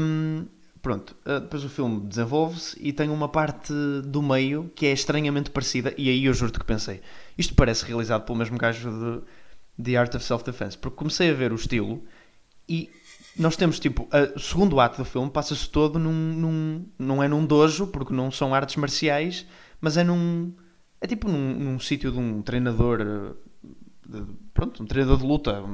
Um, 0.01 0.47
pronto, 0.85 1.17
uh, 1.25 1.41
depois 1.41 1.65
o 1.65 1.69
filme 1.71 2.07
desenvolve-se 2.07 2.77
e 2.79 2.93
tem 2.93 3.09
uma 3.09 3.27
parte 3.27 3.73
do 4.05 4.23
meio 4.23 4.71
que 4.77 4.85
é 4.85 4.93
estranhamente 4.93 5.51
parecida, 5.51 5.95
e 5.97 6.11
aí 6.11 6.27
eu 6.27 6.35
juro 6.35 6.53
que 6.53 6.63
pensei, 6.63 7.01
isto 7.39 7.55
parece 7.55 7.87
realizado 7.87 8.27
pelo 8.27 8.37
mesmo 8.37 8.59
gajo 8.59 8.91
de 8.91 9.83
The 9.83 9.97
Art 9.97 10.15
of 10.15 10.23
Self-Defense, 10.23 10.77
porque 10.77 10.95
comecei 10.95 11.31
a 11.31 11.33
ver 11.33 11.53
o 11.53 11.55
estilo 11.55 12.05
e 12.69 12.91
nós 13.35 13.57
temos 13.57 13.81
tipo, 13.81 14.07
o 14.37 14.39
segundo 14.39 14.79
ato 14.79 14.99
do 14.99 15.07
filme 15.07 15.31
passa-se 15.31 15.69
todo 15.71 15.99
num, 15.99 16.13
num, 16.13 16.87
não 16.99 17.23
é 17.23 17.29
num 17.29 17.47
dojo, 17.47 17.87
porque 17.87 18.13
não 18.13 18.31
são 18.31 18.55
artes 18.55 18.77
marciais, 18.77 19.47
mas 19.81 19.97
é 19.97 20.05
num, 20.05 20.55
é 21.01 21.07
tipo 21.07 21.29
num, 21.29 21.55
num 21.55 21.81
sítio 21.81 22.13
de 22.13 22.19
um 22.19 22.43
treinador, 22.43 22.99
de, 24.07 24.23
pronto, 24.53 24.83
um 24.83 24.87
treinador 24.87 25.17
de 25.17 25.25
luta, 25.25 25.65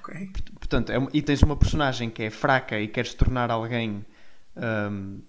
Okay. 0.00 0.30
Portanto, 0.58 0.90
é, 0.90 0.96
e 1.12 1.22
tens 1.22 1.42
uma 1.42 1.54
personagem 1.54 2.10
que 2.10 2.24
é 2.24 2.30
fraca 2.30 2.80
e 2.80 2.88
queres 2.88 3.14
tornar 3.14 3.52
alguém 3.52 4.04
um, 4.56 5.20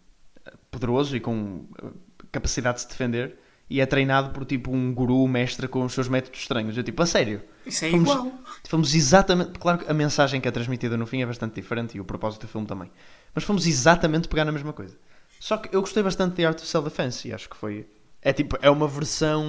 poderoso 0.72 1.15
e 1.15 1.19
com 1.19 1.65
uh, 1.84 1.93
capacidade 2.31 2.77
de 2.77 2.81
se 2.84 2.88
defender 2.89 3.38
e 3.69 3.81
é 3.81 3.86
treinado 3.86 4.31
por 4.31 4.46
tipo 4.46 4.72
um 4.72 4.93
guru 4.93 5.27
mestre 5.27 5.67
com 5.67 5.84
os 5.84 5.93
seus 5.93 6.07
métodos 6.07 6.39
estranhos. 6.39 6.77
Eu 6.77 6.84
tipo, 6.84 7.01
a 7.03 7.05
sério. 7.05 7.41
Isso 7.65 7.84
é 7.86 7.91
fomos, 7.91 8.10
igual. 8.10 8.31
Fomos 8.67 8.96
exatamente. 8.96 9.60
Claro 9.60 9.79
que 9.79 9.91
a 9.91 9.93
mensagem 9.93 10.39
que 10.39 10.48
é 10.48 10.51
transmitida 10.51 10.96
no 10.96 11.05
fim 11.05 11.22
é 11.22 11.25
bastante 11.25 11.55
diferente 11.55 11.98
e 11.98 12.00
o 12.00 12.05
propósito 12.05 12.46
do 12.46 12.48
filme 12.48 12.65
também. 12.65 12.89
Mas 13.36 13.43
fomos 13.43 13.67
exatamente 13.67 14.27
pegar 14.29 14.46
na 14.46 14.51
mesma 14.51 14.72
coisa. 14.72 14.98
Só 15.39 15.57
que 15.57 15.75
eu 15.75 15.81
gostei 15.81 16.01
bastante 16.01 16.36
de 16.36 16.46
Art 16.46 16.57
of 16.57 16.67
Self-Defense 16.67 17.27
e 17.27 17.34
acho 17.34 17.50
que 17.50 17.57
foi. 17.57 17.88
É 18.22 18.31
tipo, 18.31 18.57
é 18.62 18.69
uma 18.69 18.88
versão 18.88 19.46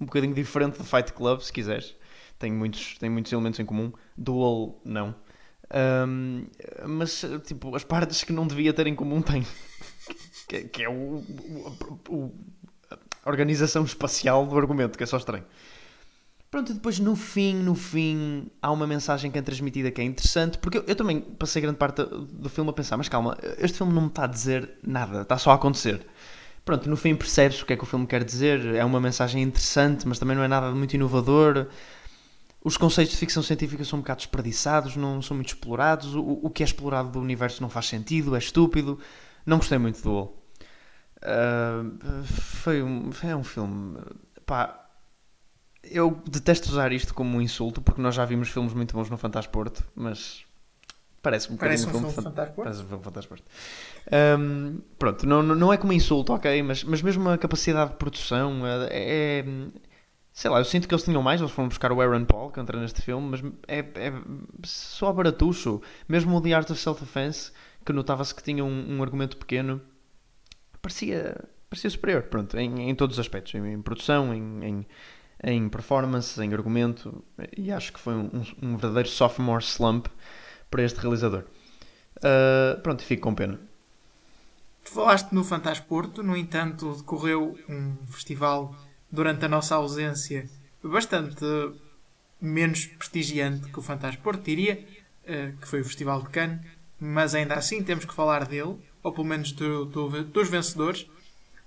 um 0.00 0.04
bocadinho 0.04 0.32
diferente 0.32 0.78
do 0.78 0.84
Fight 0.84 1.12
Club, 1.12 1.40
se 1.40 1.52
quiseres 1.52 1.96
tem 2.38 2.52
muitos, 2.52 2.96
tem 2.98 3.10
muitos 3.10 3.32
elementos 3.32 3.58
em 3.58 3.64
comum. 3.64 3.92
Duel, 4.16 4.80
não. 4.84 5.14
Um, 5.70 6.46
mas, 6.86 7.24
tipo, 7.44 7.74
as 7.76 7.84
partes 7.84 8.24
que 8.24 8.32
não 8.32 8.46
devia 8.46 8.72
ter 8.72 8.86
em 8.86 8.94
comum 8.94 9.20
tem. 9.20 9.46
que, 10.48 10.64
que, 10.64 10.82
é 10.82 10.88
o, 10.88 10.92
o, 10.92 12.00
o, 12.08 12.34
a 13.24 13.30
organização 13.30 13.84
espacial 13.84 14.46
do 14.46 14.56
argumento, 14.56 14.96
que 14.96 15.04
é 15.04 15.06
só 15.06 15.16
estranho. 15.16 15.44
Pronto, 16.50 16.72
e 16.72 16.74
depois 16.74 16.98
no 16.98 17.14
fim, 17.14 17.56
no 17.56 17.74
fim, 17.74 18.50
há 18.62 18.72
uma 18.72 18.86
mensagem 18.86 19.30
que 19.30 19.38
é 19.38 19.42
transmitida 19.42 19.90
que 19.90 20.00
é 20.00 20.04
interessante, 20.04 20.56
porque 20.56 20.78
eu, 20.78 20.84
eu 20.86 20.96
também 20.96 21.20
passei 21.20 21.60
grande 21.60 21.76
parte 21.76 22.02
do 22.02 22.48
filme 22.48 22.70
a 22.70 22.72
pensar, 22.72 22.96
mas 22.96 23.06
calma, 23.06 23.36
este 23.58 23.76
filme 23.76 23.92
não 23.92 24.02
me 24.02 24.08
está 24.08 24.24
a 24.24 24.26
dizer 24.26 24.78
nada, 24.82 25.20
está 25.20 25.36
só 25.36 25.50
a 25.50 25.54
acontecer. 25.56 26.06
Pronto, 26.64 26.88
no 26.88 26.96
fim 26.96 27.14
percebes 27.14 27.60
o 27.60 27.66
que 27.66 27.74
é 27.74 27.76
que 27.76 27.82
o 27.82 27.86
filme 27.86 28.06
quer 28.06 28.24
dizer, 28.24 28.74
é 28.74 28.82
uma 28.82 28.98
mensagem 28.98 29.42
interessante, 29.42 30.08
mas 30.08 30.18
também 30.18 30.34
não 30.34 30.42
é 30.42 30.48
nada 30.48 30.70
muito 30.70 30.94
inovador 30.94 31.66
os 32.62 32.76
conceitos 32.76 33.12
de 33.12 33.18
ficção 33.18 33.42
científica 33.42 33.84
são 33.84 33.98
um 33.98 34.02
bocado 34.02 34.18
desperdiçados, 34.18 34.96
não 34.96 35.22
são 35.22 35.36
muito 35.36 35.48
explorados. 35.48 36.14
O, 36.14 36.40
o 36.42 36.50
que 36.50 36.62
é 36.62 36.66
explorado 36.66 37.10
do 37.10 37.20
universo 37.20 37.62
não 37.62 37.68
faz 37.70 37.86
sentido, 37.86 38.34
é 38.34 38.38
estúpido. 38.38 38.98
Não 39.46 39.58
gostei 39.58 39.78
muito 39.78 40.02
do 40.02 40.12
Wall. 40.12 40.42
Uh, 41.18 42.24
foi, 42.24 42.82
um, 42.82 43.10
foi 43.12 43.34
um 43.34 43.44
filme. 43.44 43.98
Pá, 44.44 44.86
eu 45.84 46.20
detesto 46.28 46.68
usar 46.68 46.92
isto 46.92 47.14
como 47.14 47.36
um 47.36 47.40
insulto 47.40 47.80
porque 47.80 48.00
nós 48.00 48.14
já 48.14 48.24
vimos 48.24 48.48
filmes 48.48 48.72
muito 48.72 48.94
bons 48.94 49.08
no 49.08 49.16
Fantasporto, 49.16 49.84
mas 49.94 50.44
Parece 51.22 51.52
um 51.52 51.56
Parece 51.56 51.86
um 51.86 51.90
filme 51.90 52.12
Fantasporto. 52.12 52.62
Parece 52.62 52.80
um 52.80 52.86
filme 52.86 52.98
de 52.98 53.04
Fantasporto. 53.04 53.44
Um, 54.38 54.80
pronto, 54.98 55.26
não, 55.26 55.42
não 55.42 55.54
não 55.54 55.72
é 55.72 55.76
como 55.76 55.92
insulto, 55.92 56.32
ok, 56.32 56.62
mas, 56.62 56.84
mas 56.84 57.02
mesmo 57.02 57.28
a 57.28 57.36
capacidade 57.36 57.90
de 57.90 57.96
produção 57.96 58.64
é, 58.66 58.88
é- 58.90 59.44
Sei 60.38 60.48
lá, 60.48 60.60
eu 60.60 60.64
sinto 60.64 60.86
que 60.86 60.94
eles 60.94 61.02
tinham 61.02 61.20
mais, 61.20 61.40
eles 61.40 61.52
foram 61.52 61.68
buscar 61.68 61.90
o 61.90 62.00
Aaron 62.00 62.24
Paul, 62.24 62.52
que 62.52 62.60
entra 62.60 62.80
neste 62.80 63.02
filme, 63.02 63.28
mas 63.28 63.42
é, 63.66 63.80
é 63.80 64.12
só 64.64 65.12
baratucho. 65.12 65.82
Mesmo 66.08 66.36
o 66.36 66.40
The 66.40 66.52
Art 66.52 66.70
of 66.70 66.80
Self-Defense, 66.80 67.50
que 67.84 67.92
notava-se 67.92 68.32
que 68.32 68.40
tinha 68.44 68.64
um, 68.64 68.98
um 68.98 69.02
argumento 69.02 69.36
pequeno, 69.36 69.82
parecia, 70.80 71.44
parecia 71.68 71.90
superior, 71.90 72.22
pronto, 72.22 72.56
em, 72.56 72.88
em 72.88 72.94
todos 72.94 73.16
os 73.16 73.20
aspectos, 73.20 73.52
em, 73.56 73.72
em 73.72 73.82
produção, 73.82 74.32
em, 74.32 74.64
em, 74.64 74.86
em 75.42 75.68
performance, 75.68 76.40
em 76.40 76.54
argumento, 76.54 77.24
e 77.56 77.72
acho 77.72 77.92
que 77.92 77.98
foi 77.98 78.14
um, 78.14 78.30
um- 78.62 78.76
verdadeiro 78.76 79.08
sophomore 79.08 79.64
slump 79.64 80.06
para 80.70 80.84
este 80.84 81.00
realizador. 81.00 81.46
Uh, 82.18 82.80
pronto, 82.80 83.02
fico 83.02 83.22
com 83.22 83.34
pena. 83.34 83.58
Falaste 84.84 85.32
no 85.32 85.42
Fantasporto, 85.42 86.22
no 86.22 86.36
entanto, 86.36 86.94
decorreu 86.94 87.58
um 87.68 87.96
festival 88.06 88.72
durante 89.10 89.44
a 89.44 89.48
nossa 89.48 89.74
ausência 89.74 90.48
bastante 90.82 91.44
menos 92.40 92.86
prestigiante 92.86 93.68
que 93.70 93.78
o 93.78 93.82
Fantasporto, 93.82 94.42
diria, 94.42 94.84
eh, 95.26 95.52
que 95.60 95.66
foi 95.68 95.80
o 95.80 95.84
Festival 95.84 96.22
de 96.22 96.28
Cannes, 96.28 96.60
mas 97.00 97.34
ainda 97.34 97.54
assim 97.54 97.82
temos 97.82 98.04
que 98.04 98.14
falar 98.14 98.46
dele, 98.46 98.76
ou 99.02 99.12
pelo 99.12 99.26
menos 99.26 99.52
do- 99.52 99.84
do- 99.86 100.24
dos 100.24 100.48
vencedores. 100.48 101.06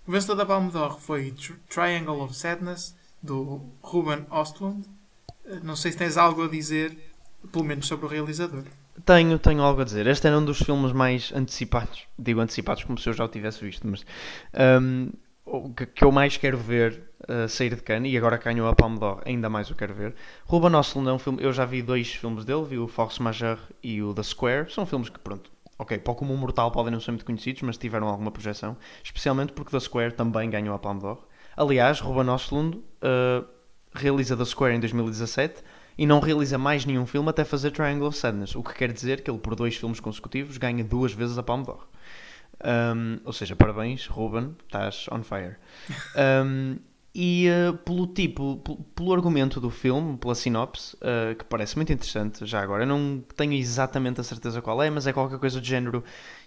O 0.08 0.12
vencedor 0.12 0.36
da 0.36 0.46
Palme 0.46 0.72
d'Or 0.72 1.00
foi 1.00 1.32
Tr- 1.32 1.54
Triangle 1.70 2.22
of 2.22 2.34
Sadness, 2.36 2.96
do 3.22 3.62
Ruben 3.82 4.26
Ostlund. 4.30 4.86
Eh, 5.46 5.60
Não 5.62 5.76
sei 5.76 5.92
se 5.92 5.98
tens 5.98 6.18
algo 6.18 6.44
a 6.46 6.48
dizer, 6.48 6.98
pelo 7.52 7.66
menos 7.66 7.86
sobre 7.88 8.06
o 8.06 8.10
realizador. 8.10 8.64
Tenho, 9.06 9.38
tenho 9.40 9.62
algo 9.62 9.82
a 9.82 9.84
dizer. 9.86 10.06
Este 10.08 10.28
era 10.28 10.38
um 10.38 10.46
dos 10.46 10.60
filmes 10.60 10.92
mais 10.92 11.32
antecipados. 11.34 12.08
Digo 12.18 12.40
antecipados 12.40 12.84
como 12.84 12.98
se 12.98 13.08
eu 13.10 13.14
já 13.14 13.26
o 13.26 13.28
tivesse 13.28 13.64
visto, 13.64 13.88
mas 13.88 14.06
um, 14.82 15.08
o 15.08 15.14
que, 15.76 15.86
que 15.86 16.04
eu 16.04 16.12
mais 16.12 16.38
quero 16.38 16.58
ver 16.58 17.04
uh, 17.30 17.48
sair 17.48 17.76
de 17.76 17.82
Cannes, 17.82 18.14
e 18.14 18.18
agora 18.18 18.38
que 18.38 18.46
ganhou 18.46 18.68
a 18.68 18.76
Palme 18.76 19.00
d'Or, 19.00 19.22
ainda 19.26 19.50
mais 19.50 19.70
o 19.70 19.76
quero 19.76 19.94
ver. 19.94 20.16
Ruben 20.46 20.76
Ostlund 20.76 21.10
é 21.10 21.14
um 21.14 21.20
filme, 21.20 21.44
eu 21.44 21.52
já 21.52 21.66
vi 21.66 21.82
dois 21.82 22.14
filmes 22.14 22.46
dele, 22.46 22.64
vi 22.64 22.78
o 22.78 22.88
Force 22.88 23.22
Majeure 23.22 23.60
e 23.84 24.02
o 24.02 24.14
The 24.14 24.24
Square. 24.24 24.72
São 24.72 24.86
filmes 24.86 25.10
que, 25.10 25.20
pronto, 25.20 25.52
ok, 25.78 25.98
para 25.98 26.12
o 26.12 26.16
comum 26.16 26.38
mortal 26.38 26.72
podem 26.72 26.92
não 26.94 27.00
ser 27.00 27.12
muito 27.12 27.26
conhecidos, 27.26 27.62
mas 27.64 27.78
tiveram 27.78 28.08
alguma 28.08 28.32
projeção, 28.32 28.78
especialmente 29.04 29.52
porque 29.52 29.72
The 29.72 29.80
Square 29.80 30.14
também 30.14 30.50
ganhou 30.50 30.74
a 30.74 30.80
Palme 30.80 31.02
d'Or. 31.02 31.28
Aliás, 31.58 32.00
Ruben 32.00 32.30
Ostlund 32.30 32.78
uh, 32.78 33.46
realiza 33.94 34.38
The 34.38 34.46
Square 34.46 34.76
em 34.76 34.80
2017 34.80 35.62
e 35.98 36.06
não 36.06 36.20
realiza 36.20 36.58
mais 36.58 36.86
nenhum 36.86 37.06
filme 37.06 37.30
até 37.30 37.44
fazer 37.44 37.72
Triangle 37.72 38.08
of 38.08 38.18
Sadness, 38.18 38.56
o 38.56 38.64
que 38.64 38.74
quer 38.74 38.92
dizer 38.92 39.22
que 39.22 39.30
ele, 39.30 39.40
por 39.40 39.56
dois 39.56 39.76
filmes 39.76 40.00
consecutivos, 40.00 40.58
ganha 40.58 40.84
duas 40.84 41.14
vezes 41.14 41.38
a 41.38 41.44
Palme 41.44 41.66
d'Or. 41.66 41.88
Um, 42.64 43.20
ou 43.26 43.34
seja, 43.34 43.56
parabéns, 43.56 44.06
Ruben, 44.08 44.56
estás 44.66 45.08
on 45.12 45.24
fire. 45.24 45.56
Um, 46.16 46.78
e 47.14 47.48
uh, 47.50 47.74
pelo 47.80 48.08
tipo, 48.08 48.62
pelo, 48.96 49.14
argumento 49.14 49.60
do 49.60 49.70
filme, 49.70 50.18
pela 50.18 50.34
sinopse, 50.34 50.96
uh, 50.96 51.36
que 51.36 51.44
parece 51.44 51.76
muito 51.76 51.92
interessante, 51.92 52.46
já 52.46 52.62
agora, 52.62 52.84
eu 52.84 52.88
não 52.88 53.22
tenho 53.36 53.52
exatamente 53.54 54.22
a 54.22 54.24
certeza 54.24 54.62
qual 54.62 54.82
é, 54.82 54.90
mas 54.90 55.06
é 55.08 55.12
qualquer 55.12 55.38
coisa 55.38 55.60
do 55.60 55.66
género. 55.66 56.04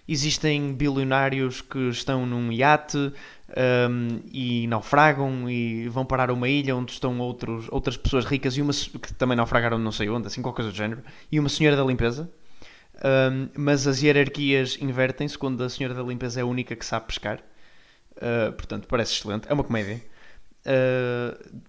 Existem 0.07 0.73
bilionários 0.73 1.61
que 1.61 1.89
estão 1.89 2.25
num 2.25 2.51
iate 2.51 2.97
um, 2.97 4.19
e 4.31 4.65
naufragam 4.67 5.47
e 5.49 5.87
vão 5.89 6.05
parar 6.05 6.31
a 6.31 6.33
uma 6.33 6.49
ilha 6.49 6.75
onde 6.75 6.91
estão 6.91 7.19
outros, 7.19 7.67
outras 7.69 7.95
pessoas 7.95 8.25
ricas 8.25 8.57
e 8.57 8.61
uma, 8.61 8.73
que 8.73 9.13
também 9.13 9.37
naufragaram 9.37 9.77
não 9.77 9.91
sei 9.91 10.09
onde, 10.09 10.27
assim, 10.27 10.41
qualquer 10.41 10.63
coisa 10.63 10.71
do 10.71 10.77
género, 10.77 11.03
e 11.31 11.39
uma 11.39 11.49
senhora 11.49 11.75
da 11.75 11.83
limpeza. 11.83 12.27
Um, 13.03 13.49
mas 13.57 13.87
as 13.87 14.01
hierarquias 14.01 14.77
invertem-se 14.81 15.37
quando 15.37 15.61
a 15.63 15.69
senhora 15.69 15.93
da 15.93 16.01
limpeza 16.03 16.39
é 16.39 16.43
a 16.43 16.45
única 16.45 16.75
que 16.75 16.85
sabe 16.85 17.07
pescar. 17.07 17.39
Uh, 18.17 18.51
portanto, 18.53 18.87
parece 18.87 19.13
excelente. 19.13 19.47
É 19.49 19.53
uma 19.53 19.63
comédia. 19.63 20.01
Uh, 20.65 21.61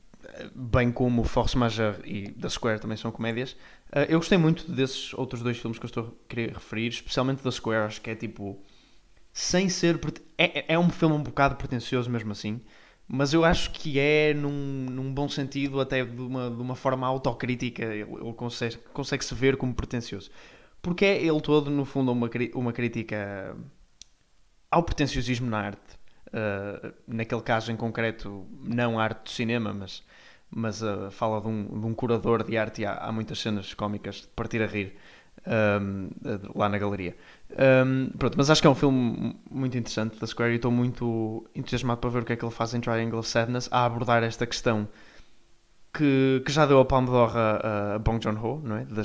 bem 0.54 0.90
como 0.92 1.24
Force 1.24 1.56
Majeure 1.56 1.98
e 2.04 2.30
The 2.32 2.48
Square 2.48 2.80
também 2.80 2.96
são 2.96 3.10
comédias. 3.10 3.52
Uh, 3.92 4.06
eu 4.08 4.18
gostei 4.18 4.38
muito 4.38 4.70
desses 4.70 5.14
outros 5.14 5.42
dois 5.42 5.58
filmes 5.58 5.78
que 5.78 5.84
eu 5.84 5.88
estou 5.88 6.04
a 6.04 6.28
querer 6.28 6.52
referir, 6.54 6.88
especialmente 6.88 7.42
The 7.42 7.50
Square, 7.50 7.86
acho 7.86 8.00
que 8.00 8.10
é 8.10 8.14
tipo. 8.14 8.58
Sem 9.32 9.68
ser. 9.68 9.98
É, 10.38 10.60
é- 10.60 10.64
é 10.74 10.78
um 10.78 10.90
filme 10.90 11.14
um 11.14 11.22
bocado 11.22 11.56
pretencioso 11.56 12.10
mesmo 12.10 12.32
assim, 12.32 12.60
mas 13.08 13.32
eu 13.34 13.44
acho 13.44 13.70
que 13.72 13.98
é 13.98 14.34
num, 14.34 14.50
num 14.90 15.12
bom 15.12 15.28
sentido, 15.28 15.80
até 15.80 16.04
de 16.04 16.20
uma, 16.20 16.50
de 16.50 16.60
uma 16.62 16.74
forma 16.74 17.06
autocrítica, 17.06 17.84
ele 17.84 18.06
consegue, 18.36 18.76
consegue 18.92 19.24
se 19.24 19.34
ver 19.34 19.56
como 19.56 19.74
pretencioso. 19.74 20.30
Porque 20.86 21.04
é 21.04 21.20
ele 21.20 21.40
todo, 21.40 21.68
no 21.68 21.84
fundo, 21.84 22.12
uma, 22.12 22.30
uma 22.54 22.72
crítica 22.72 23.56
ao 24.70 24.84
pretenciosismo 24.84 25.50
na 25.50 25.58
arte. 25.58 25.96
Uh, 26.28 26.94
naquele 27.08 27.40
caso 27.40 27.72
em 27.72 27.76
concreto, 27.76 28.46
não 28.62 28.96
a 28.96 29.02
arte 29.02 29.24
do 29.24 29.30
cinema, 29.30 29.74
mas, 29.74 30.04
mas 30.48 30.82
uh, 30.82 31.10
fala 31.10 31.40
de 31.40 31.48
um, 31.48 31.80
de 31.80 31.86
um 31.86 31.92
curador 31.92 32.44
de 32.44 32.56
arte 32.56 32.82
e 32.82 32.86
há, 32.86 32.98
há 32.98 33.10
muitas 33.10 33.40
cenas 33.40 33.74
cómicas 33.74 34.18
de 34.18 34.28
partir 34.28 34.62
a 34.62 34.66
rir 34.66 34.96
um, 35.44 36.06
uh, 36.24 36.56
lá 36.56 36.68
na 36.68 36.78
galeria. 36.78 37.16
Um, 37.50 38.10
pronto, 38.16 38.38
mas 38.38 38.48
acho 38.48 38.60
que 38.60 38.68
é 38.68 38.70
um 38.70 38.76
filme 38.76 39.36
muito 39.50 39.76
interessante 39.76 40.20
da 40.20 40.26
Square 40.28 40.52
e 40.52 40.54
estou 40.54 40.70
muito 40.70 41.44
entusiasmado 41.52 42.00
para 42.00 42.10
ver 42.10 42.22
o 42.22 42.24
que 42.24 42.32
é 42.32 42.36
que 42.36 42.44
ele 42.44 42.54
faz 42.54 42.74
em 42.74 42.80
Triangle 42.80 43.18
of 43.18 43.28
Sadness 43.28 43.68
a 43.72 43.84
abordar 43.84 44.22
esta 44.22 44.46
questão 44.46 44.86
que, 45.96 46.42
que 46.44 46.52
já 46.52 46.66
deu 46.66 46.80
a 46.80 46.84
Palme 46.84 47.06
d'Or 47.08 47.36
a, 47.36 47.94
a 47.94 47.98
Bong 47.98 48.22
Joon-ho, 48.22 48.60
não 48.64 48.76
é? 48.76 48.84
Da, 48.84 49.02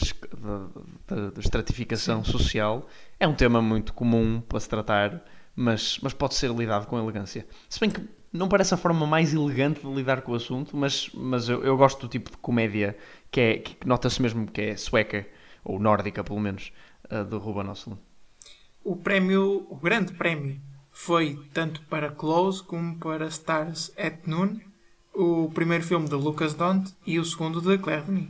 da- 1.07 1.25
da- 1.29 1.39
estratificação 1.39 2.23
social. 2.23 2.87
É 3.19 3.27
um 3.27 3.33
tema 3.35 3.61
muito 3.61 3.93
comum 3.93 4.41
para 4.41 4.59
se 4.59 4.67
tratar, 4.69 5.23
mas, 5.55 5.99
mas 6.01 6.13
pode 6.13 6.35
ser 6.35 6.51
lidado 6.51 6.87
com 6.87 6.97
elegância. 6.99 7.45
Se 7.69 7.79
bem 7.79 7.89
que 7.89 8.01
não 8.33 8.47
parece 8.47 8.73
a 8.73 8.77
forma 8.77 9.05
mais 9.05 9.33
elegante 9.33 9.81
de 9.81 9.93
lidar 9.93 10.21
com 10.21 10.31
o 10.31 10.35
assunto, 10.35 10.75
mas, 10.75 11.09
mas 11.13 11.49
eu, 11.49 11.63
eu 11.63 11.75
gosto 11.77 12.01
do 12.01 12.07
tipo 12.07 12.31
de 12.31 12.37
comédia 12.37 12.97
que, 13.29 13.39
é, 13.41 13.57
que 13.57 13.75
nota-se 13.87 14.21
mesmo 14.21 14.47
que 14.49 14.61
é 14.61 14.75
sueca, 14.77 15.27
ou 15.63 15.79
nórdica 15.79 16.23
pelo 16.23 16.39
menos, 16.39 16.71
do 17.29 17.37
Ruben 17.37 17.69
Östlund. 17.69 17.99
O 18.83 18.95
prémio, 18.95 19.67
o 19.69 19.75
grande 19.75 20.13
prémio, 20.13 20.59
foi 20.91 21.39
tanto 21.53 21.81
para 21.83 22.09
Close 22.11 22.63
como 22.63 22.97
para 22.97 23.27
Stars 23.27 23.91
at 23.97 24.25
Noon, 24.25 24.59
o 25.13 25.49
primeiro 25.53 25.83
filme 25.83 26.07
de 26.09 26.15
Lucas 26.15 26.53
Dont 26.53 26.93
e 27.05 27.19
o 27.19 27.25
segundo 27.25 27.61
de 27.61 27.77
Claire 27.77 28.03
Denis. 28.03 28.29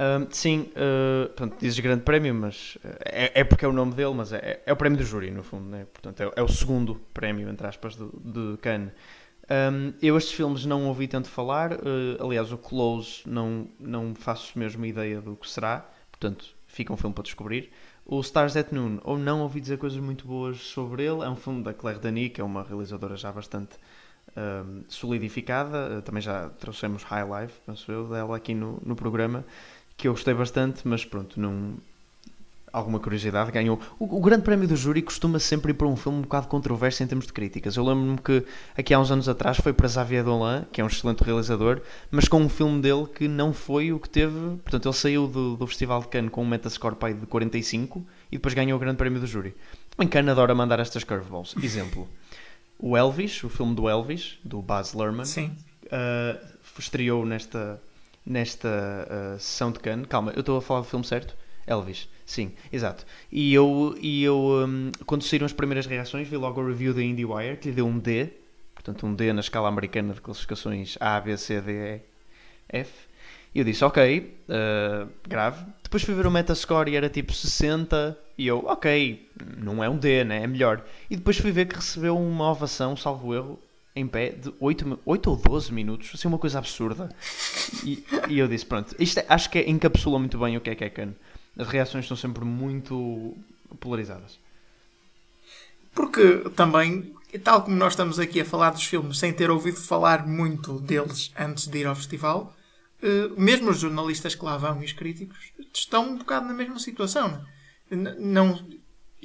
Um, 0.00 0.28
sim, 0.30 0.70
uh, 0.76 1.26
portanto, 1.28 1.56
dizes 1.60 1.80
grande 1.80 2.02
prémio, 2.04 2.32
mas 2.32 2.76
uh, 2.84 2.88
é, 3.04 3.40
é 3.40 3.44
porque 3.44 3.64
é 3.64 3.68
o 3.68 3.72
nome 3.72 3.94
dele, 3.94 4.14
mas 4.14 4.32
é, 4.32 4.62
é 4.64 4.72
o 4.72 4.76
prémio 4.76 4.96
do 4.98 5.04
júri, 5.04 5.30
no 5.32 5.42
fundo, 5.42 5.64
né? 5.68 5.86
portanto 5.92 6.22
é, 6.22 6.40
é 6.40 6.42
o 6.42 6.46
segundo 6.48 6.94
prémio, 7.12 7.48
entre 7.48 7.66
aspas, 7.66 7.96
do- 7.96 8.12
de 8.24 8.56
Cannes. 8.58 8.92
Um, 9.50 9.94
eu 10.02 10.16
estes 10.16 10.34
filmes 10.34 10.64
não 10.66 10.86
ouvi 10.86 11.08
tanto 11.08 11.28
falar, 11.28 11.72
uh, 11.72 11.78
aliás, 12.24 12.52
o 12.52 12.58
Close 12.58 13.22
não, 13.26 13.66
não 13.80 14.14
faço 14.14 14.58
mesmo 14.58 14.84
ideia 14.84 15.20
do 15.20 15.34
que 15.36 15.50
será, 15.50 15.88
portanto 16.12 16.54
fica 16.68 16.92
um 16.92 16.96
filme 16.96 17.14
para 17.14 17.24
descobrir. 17.24 17.72
O 18.04 18.20
Stars 18.20 18.56
at 18.56 18.70
Noon, 18.72 18.98
ou 19.02 19.18
não 19.18 19.42
ouvi 19.42 19.60
dizer 19.60 19.78
coisas 19.78 19.98
muito 19.98 20.26
boas 20.26 20.58
sobre 20.58 21.02
ele, 21.04 21.22
é 21.24 21.28
um 21.28 21.36
filme 21.36 21.62
da 21.62 21.74
Claire 21.74 21.98
Denis, 21.98 22.32
que 22.32 22.40
é 22.40 22.44
uma 22.44 22.62
realizadora 22.62 23.16
já 23.16 23.32
bastante 23.32 23.76
solidificada, 24.88 25.98
uh, 25.98 26.02
também 26.02 26.22
já 26.22 26.48
trouxemos 26.50 27.02
High 27.02 27.42
Life, 27.42 27.54
penso 27.66 27.90
eu, 27.90 28.08
dela 28.08 28.36
aqui 28.36 28.54
no, 28.54 28.80
no 28.84 28.94
programa, 28.94 29.44
que 29.96 30.08
eu 30.08 30.12
gostei 30.12 30.34
bastante, 30.34 30.86
mas 30.86 31.04
pronto, 31.04 31.40
não. 31.40 31.74
Alguma 32.70 33.00
curiosidade, 33.00 33.50
ganhou. 33.50 33.80
O, 33.98 34.18
o 34.18 34.20
Grande 34.20 34.42
Prémio 34.42 34.68
do 34.68 34.76
Júri 34.76 35.00
costuma 35.00 35.38
sempre 35.38 35.72
ir 35.72 35.74
para 35.74 35.86
um 35.86 35.96
filme 35.96 36.18
um 36.18 36.22
bocado 36.22 36.48
controverso 36.48 37.02
em 37.02 37.06
termos 37.06 37.26
de 37.26 37.32
críticas. 37.32 37.74
Eu 37.76 37.84
lembro-me 37.84 38.18
que 38.18 38.44
aqui 38.76 38.92
há 38.92 39.00
uns 39.00 39.10
anos 39.10 39.26
atrás 39.26 39.56
foi 39.56 39.72
para 39.72 39.88
Xavier 39.88 40.22
Dolan, 40.22 40.66
que 40.70 40.82
é 40.82 40.84
um 40.84 40.86
excelente 40.86 41.24
realizador, 41.24 41.80
mas 42.10 42.28
com 42.28 42.38
um 42.38 42.48
filme 42.48 42.82
dele 42.82 43.06
que 43.06 43.26
não 43.26 43.54
foi 43.54 43.90
o 43.90 43.98
que 43.98 44.08
teve. 44.08 44.58
Portanto, 44.62 44.86
ele 44.86 44.94
saiu 44.94 45.26
do, 45.26 45.56
do 45.56 45.66
Festival 45.66 46.02
de 46.02 46.08
Cannes 46.08 46.30
com 46.30 46.42
um 46.42 46.46
Metascore 46.46 46.94
pai 46.94 47.14
de 47.14 47.24
45 47.24 48.06
e 48.30 48.36
depois 48.36 48.52
ganhou 48.52 48.76
o 48.76 48.80
Grande 48.80 48.98
Prémio 48.98 49.18
do 49.18 49.26
Júri. 49.26 49.56
Também 49.96 50.06
Cannes 50.06 50.30
adora 50.30 50.54
mandar 50.54 50.78
estas 50.78 51.02
curveballs. 51.04 51.54
Exemplo: 51.62 52.06
o 52.78 52.96
Elvis, 52.96 53.42
o 53.42 53.48
filme 53.48 53.74
do 53.74 53.88
Elvis, 53.88 54.38
do 54.44 54.62
Baz 54.62 54.92
Luhrmann, 54.92 55.24
Sim. 55.24 55.50
uh, 55.86 56.46
estreou 56.78 57.26
nesta, 57.26 57.82
nesta 58.24 58.68
uh, 58.68 59.38
sessão 59.38 59.72
de 59.72 59.80
Cannes. 59.80 60.06
Calma, 60.06 60.32
eu 60.32 60.40
estou 60.40 60.58
a 60.58 60.62
falar 60.62 60.80
do 60.80 60.86
filme 60.86 61.04
certo? 61.04 61.36
Elvis, 61.66 62.08
sim, 62.24 62.54
exato. 62.72 63.04
E 63.30 63.52
eu, 63.52 63.94
e 64.00 64.24
eu 64.24 64.38
um, 64.66 64.90
quando 65.04 65.22
saíram 65.22 65.44
as 65.44 65.52
primeiras 65.52 65.84
reações, 65.84 66.26
vi 66.26 66.36
logo 66.36 66.60
a 66.60 66.66
review 66.66 66.94
da 66.94 67.02
IndieWire, 67.02 67.58
que 67.58 67.68
lhe 67.68 67.74
deu 67.74 67.86
um 67.86 67.98
D, 67.98 68.30
portanto 68.74 69.06
um 69.06 69.14
D 69.14 69.32
na 69.34 69.40
escala 69.40 69.68
americana 69.68 70.14
de 70.14 70.20
classificações 70.20 70.96
A, 70.98 71.20
B, 71.20 71.36
C, 71.36 71.60
D, 71.60 71.72
E, 71.72 72.00
F. 72.80 73.07
E 73.54 73.58
eu 73.60 73.64
disse, 73.64 73.84
ok, 73.84 74.38
uh, 74.48 75.08
grave. 75.26 75.64
Depois 75.82 76.02
fui 76.02 76.14
ver 76.14 76.26
o 76.26 76.30
Metascore 76.30 76.90
e 76.90 76.96
era 76.96 77.08
tipo 77.08 77.32
60, 77.32 78.16
e 78.36 78.46
eu, 78.46 78.64
ok, 78.66 79.28
não 79.56 79.82
é 79.82 79.88
um 79.88 79.96
D, 79.96 80.22
né? 80.24 80.42
É 80.44 80.46
melhor. 80.46 80.84
E 81.10 81.16
depois 81.16 81.38
fui 81.38 81.50
ver 81.50 81.66
que 81.66 81.76
recebeu 81.76 82.16
uma 82.16 82.50
ovação, 82.50 82.96
salvo 82.96 83.34
erro, 83.34 83.58
em 83.96 84.06
pé 84.06 84.30
de 84.30 84.52
8, 84.60 85.00
8 85.04 85.30
ou 85.30 85.36
12 85.36 85.72
minutos, 85.72 86.10
assim 86.14 86.28
uma 86.28 86.38
coisa 86.38 86.58
absurda. 86.58 87.08
E, 87.84 88.04
e 88.28 88.38
eu 88.38 88.46
disse, 88.46 88.64
pronto, 88.66 88.94
isto 88.98 89.18
é- 89.18 89.26
acho 89.28 89.50
que 89.50 89.58
encapsula 89.60 90.18
muito 90.18 90.38
bem 90.38 90.56
o 90.56 90.60
que 90.60 90.70
é 90.70 90.74
que 90.74 90.84
é 90.84 90.90
Cannes. 90.90 91.16
as 91.58 91.66
reações 91.66 92.06
são 92.06 92.16
sempre 92.16 92.44
muito 92.44 93.36
polarizadas. 93.80 94.38
Porque 95.94 96.48
também, 96.54 97.12
tal 97.42 97.62
como 97.62 97.76
nós 97.76 97.94
estamos 97.94 98.18
aqui 98.20 98.40
a 98.40 98.44
falar 98.44 98.70
dos 98.70 98.84
filmes 98.84 99.18
sem 99.18 99.32
ter 99.32 99.50
ouvido 99.50 99.78
falar 99.78 100.26
muito 100.26 100.78
deles 100.80 101.32
antes 101.36 101.66
de 101.66 101.78
ir 101.78 101.86
ao 101.86 101.96
festival, 101.96 102.54
mesmo 103.36 103.70
os 103.70 103.78
jornalistas 103.78 104.34
que 104.34 104.44
lá 104.44 104.56
vão 104.56 104.82
e 104.82 104.84
os 104.86 104.92
críticos 104.92 105.52
estão 105.74 106.10
um 106.10 106.18
bocado 106.18 106.46
na 106.46 106.54
mesma 106.54 106.78
situação. 106.78 107.44
Não, 107.90 108.14
não 108.20 108.68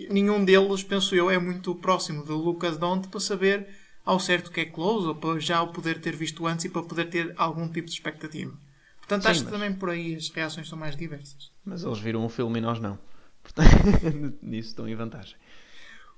nenhum 0.09 0.43
deles, 0.43 0.83
penso 0.83 1.15
eu, 1.15 1.29
é 1.29 1.37
muito 1.37 1.75
próximo 1.75 2.23
do 2.23 2.35
Lucas 2.35 2.77
Dont 2.77 3.07
para 3.09 3.19
saber 3.19 3.67
ao 4.05 4.19
certo 4.19 4.47
o 4.47 4.51
que 4.51 4.61
é 4.61 4.65
close 4.65 5.07
ou 5.07 5.15
para 5.15 5.39
já 5.39 5.61
o 5.61 5.71
poder 5.71 5.99
ter 6.01 6.15
visto 6.15 6.45
antes 6.47 6.65
e 6.65 6.69
para 6.69 6.83
poder 6.83 7.05
ter 7.09 7.33
algum 7.37 7.67
tipo 7.69 7.87
de 7.87 7.93
expectativa. 7.93 8.53
Portanto, 8.97 9.23
Sim, 9.23 9.29
acho 9.29 9.39
mas- 9.41 9.51
que 9.51 9.57
também 9.59 9.73
por 9.73 9.89
aí 9.89 10.15
as 10.15 10.29
reações 10.29 10.67
são 10.69 10.77
mais 10.77 10.95
diversas. 10.95 11.51
Mas 11.65 11.83
eles 11.83 11.99
viram 11.99 12.25
o 12.25 12.29
filme 12.29 12.59
e 12.59 12.61
nós 12.61 12.79
não. 12.79 12.97
Portanto, 13.41 13.69
nisso 14.41 14.69
estão 14.69 14.87
em 14.87 14.95
vantagem. 14.95 15.35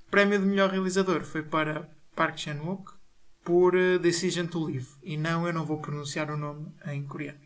O 0.07 0.11
prémio 0.11 0.39
de 0.39 0.45
melhor 0.45 0.69
realizador 0.69 1.23
foi 1.25 1.41
para 1.43 1.89
Park 2.15 2.37
Chan-wook 2.37 2.93
por 3.43 3.75
eh, 3.75 3.97
Decision 3.97 4.45
to 4.47 4.63
Live. 4.65 4.87
E 5.03 5.17
não, 5.17 5.45
eu 5.47 5.53
não 5.53 5.65
vou 5.65 5.79
pronunciar 5.79 6.29
o 6.31 6.37
nome 6.37 6.67
em 6.87 7.03
coreano. 7.03 7.39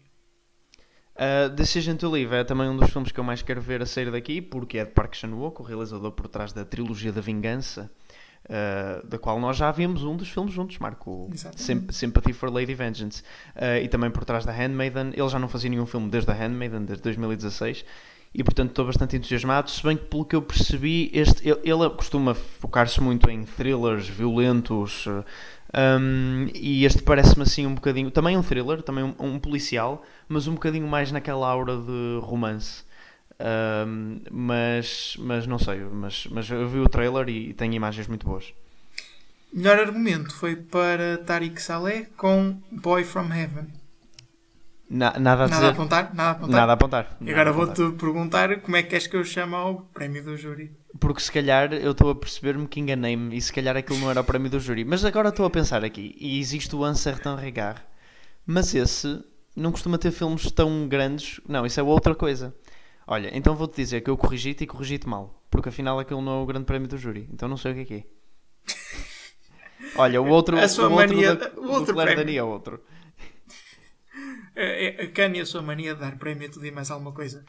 Uh, 1.19 1.49
Decision 1.49 1.97
to 1.97 2.09
Live 2.09 2.33
é 2.33 2.43
também 2.45 2.69
um 2.69 2.77
dos 2.77 2.89
filmes 2.89 3.11
que 3.11 3.19
eu 3.19 3.23
mais 3.25 3.41
quero 3.41 3.59
ver 3.59 3.81
a 3.81 3.85
sair 3.85 4.09
daqui, 4.09 4.41
porque 4.41 4.77
é 4.77 4.85
de 4.85 4.91
Park 4.91 5.15
Chan-wook, 5.15 5.59
o 5.61 5.63
realizador 5.65 6.11
por 6.13 6.27
trás 6.29 6.53
da 6.53 6.63
trilogia 6.63 7.11
da 7.11 7.19
Vingança, 7.19 7.91
uh, 8.45 9.05
da 9.05 9.17
qual 9.17 9.37
nós 9.37 9.57
já 9.57 9.69
vimos 9.69 10.03
um 10.03 10.15
dos 10.15 10.29
filmes 10.29 10.53
juntos, 10.53 10.77
Marco. 10.79 11.29
Sym- 11.57 11.87
Sympathy 11.91 12.31
for 12.31 12.49
Lady 12.49 12.73
Vengeance, 12.73 13.21
Uh, 13.55 13.83
e 13.83 13.87
também 13.89 14.09
por 14.09 14.23
trás 14.23 14.45
da 14.45 14.53
Handmaiden. 14.53 15.11
Ele 15.13 15.27
já 15.27 15.37
não 15.37 15.49
fazia 15.49 15.69
nenhum 15.69 15.85
filme 15.85 16.09
desde 16.09 16.31
a 16.31 16.33
Handmaiden, 16.33 16.85
desde 16.85 17.03
2016, 17.03 17.83
e 18.33 18.43
portanto 18.43 18.69
estou 18.69 18.85
bastante 18.85 19.15
entusiasmado, 19.15 19.69
se 19.69 19.81
bem 19.83 19.97
que 19.97 20.05
pelo 20.05 20.25
que 20.25 20.35
eu 20.35 20.41
percebi, 20.41 21.09
este, 21.13 21.47
ele, 21.47 21.59
ele 21.63 21.89
costuma 21.89 22.33
focar-se 22.33 23.01
muito 23.01 23.29
em 23.29 23.43
thrillers 23.43 24.07
violentos, 24.07 25.05
uh, 25.07 25.23
um, 25.71 26.47
e 26.53 26.85
este 26.85 27.01
parece-me 27.03 27.43
assim 27.43 27.65
um 27.65 27.75
bocadinho, 27.75 28.09
também 28.09 28.35
um 28.37 28.43
thriller, 28.43 28.81
também 28.81 29.03
um, 29.03 29.13
um 29.19 29.39
policial, 29.39 30.03
mas 30.27 30.47
um 30.47 30.53
bocadinho 30.53 30.87
mais 30.87 31.11
naquela 31.11 31.47
aura 31.47 31.77
de 31.77 32.19
romance. 32.21 32.83
Um, 33.39 34.19
mas, 34.29 35.15
mas 35.17 35.47
não 35.47 35.57
sei, 35.57 35.79
mas, 35.79 36.27
mas 36.29 36.49
eu 36.49 36.67
vi 36.67 36.79
o 36.79 36.89
trailer 36.89 37.29
e 37.29 37.53
tem 37.53 37.73
imagens 37.73 38.07
muito 38.07 38.25
boas. 38.25 38.53
Melhor 39.53 39.79
argumento 39.79 40.33
foi 40.33 40.55
para 40.55 41.17
Tariq 41.19 41.61
Saleh 41.61 42.07
com 42.17 42.57
Boy 42.71 43.03
from 43.03 43.31
Heaven. 43.33 43.78
Na- 44.89 45.19
nada 45.19 45.43
a 45.43 45.47
dizer, 45.47 45.55
Nada 45.61 45.67
a 45.67 45.71
apontar? 45.71 46.03
Nada 46.15 46.29
a 46.29 46.31
apontar? 46.31 46.49
nada 46.59 46.71
a 46.71 46.73
apontar. 46.73 47.17
E 47.21 47.31
agora 47.31 47.51
vou-te 47.53 47.91
perguntar 47.91 48.59
como 48.61 48.75
é 48.75 48.81
que 48.81 48.89
queres 48.89 49.05
que 49.05 49.15
eu 49.15 49.23
chame 49.23 49.53
ao 49.53 49.81
prémio 49.93 50.23
do 50.23 50.35
júri. 50.35 50.71
Porque 50.99 51.21
se 51.21 51.31
calhar 51.31 51.71
eu 51.73 51.91
estou 51.91 52.09
a 52.09 52.15
perceber-me 52.15 52.67
que 52.67 52.79
enganei-me 52.79 53.37
e 53.37 53.41
se 53.41 53.53
calhar 53.53 53.77
aquilo 53.77 53.99
não 53.99 54.09
era 54.09 54.21
o 54.21 54.23
prémio 54.23 54.49
do 54.49 54.59
júri. 54.59 54.83
Mas 54.83 55.05
agora 55.05 55.29
estou 55.29 55.45
a 55.45 55.49
pensar 55.49 55.85
aqui, 55.85 56.15
e 56.19 56.39
existe 56.39 56.75
o 56.75 56.83
Un 56.83 56.95
Certain 56.95 57.35
Regard, 57.35 57.79
mas 58.47 58.73
esse 58.73 59.23
não 59.55 59.71
costuma 59.71 59.99
ter 59.99 60.09
filmes 60.11 60.49
tão 60.51 60.87
grandes. 60.87 61.39
Não, 61.47 61.67
isso 61.67 61.79
é 61.79 61.83
outra 61.83 62.15
coisa. 62.15 62.55
Olha, 63.05 63.29
então 63.37 63.55
vou-te 63.55 63.75
dizer 63.75 64.01
que 64.01 64.09
eu 64.09 64.17
corrigi-te 64.17 64.63
e 64.63 64.67
corrigi-te 64.67 65.07
mal, 65.07 65.43
porque 65.51 65.69
afinal 65.69 65.99
aquilo 65.99 66.21
não 66.21 66.39
é 66.39 66.43
o 66.43 66.45
grande 66.47 66.65
prémio 66.65 66.87
do 66.87 66.97
júri, 66.97 67.29
então 67.31 67.47
não 67.47 67.57
sei 67.57 67.71
o 67.71 67.75
que 67.75 67.81
é 67.81 67.85
que 67.85 67.93
é. 67.93 68.03
Olha, 69.95 70.21
o 70.21 70.27
outro, 70.27 70.57
A 70.57 70.67
sua 70.67 70.87
o 70.87 70.93
outro 70.93 71.07
mania- 71.15 71.35
da- 71.35 71.47
o 71.49 71.61
do 71.61 71.71
outro 71.71 71.93
Claire 71.93 72.11
prémio. 72.15 72.25
Denis 72.25 72.39
é 72.39 72.43
outro. 72.43 72.81
É, 74.61 74.67
é, 74.87 75.03
A 75.05 75.11
Kanye 75.11 75.39
e 75.39 75.41
a 75.41 75.45
sua 75.45 75.61
mania 75.61 75.93
de 75.95 76.01
dar 76.01 76.17
prémio 76.17 76.47
a 76.47 76.51
tudo 76.51 76.65
e 76.65 76.71
mais 76.71 76.89
alguma 76.91 77.13
coisa. 77.13 77.45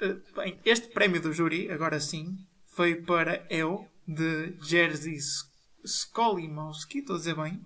Eh, 0.00 0.16
Bem, 0.36 0.58
este 0.64 0.88
prémio 0.88 1.20
do 1.20 1.32
júri, 1.32 1.70
agora 1.70 1.98
sim, 2.00 2.26
foi 2.66 2.96
para 2.96 3.34
Eu, 3.48 3.86
de 4.06 4.54
Jerzy 4.68 5.16
Skolimowski, 5.84 6.98
estou 6.98 7.16
a 7.16 7.18
dizer 7.18 7.36
bem? 7.36 7.60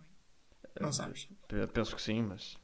Não 0.81 0.92
sabes. 0.92 1.29
P- 1.49 1.66
Penso 1.68 1.94
que 1.97 2.03
sim, 2.03 2.23
mas. 2.23 2.57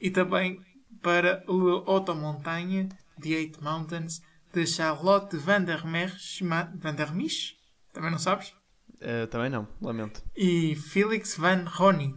E 0.00 0.10
também 0.10 0.60
para 1.02 1.44
Le 1.48 1.82
Auto 1.86 2.14
Montagne, 2.14 2.88
The 3.20 3.28
Eight 3.30 3.62
Mountains, 3.62 4.20
de 4.52 4.66
Charlotte 4.66 5.36
van 5.36 5.62
der 5.64 5.86
Merch, 5.86 6.40
van 6.42 6.94
der 6.94 7.12
Misch, 7.14 7.56
também 7.92 8.10
não 8.10 8.18
sabes? 8.18 8.54
eh, 9.00 9.26
também 9.26 9.50
não, 9.50 9.68
lamento. 9.80 10.22
e 10.34 10.74
Felix 10.74 11.36
Van 11.36 11.64
Roning. 11.66 12.14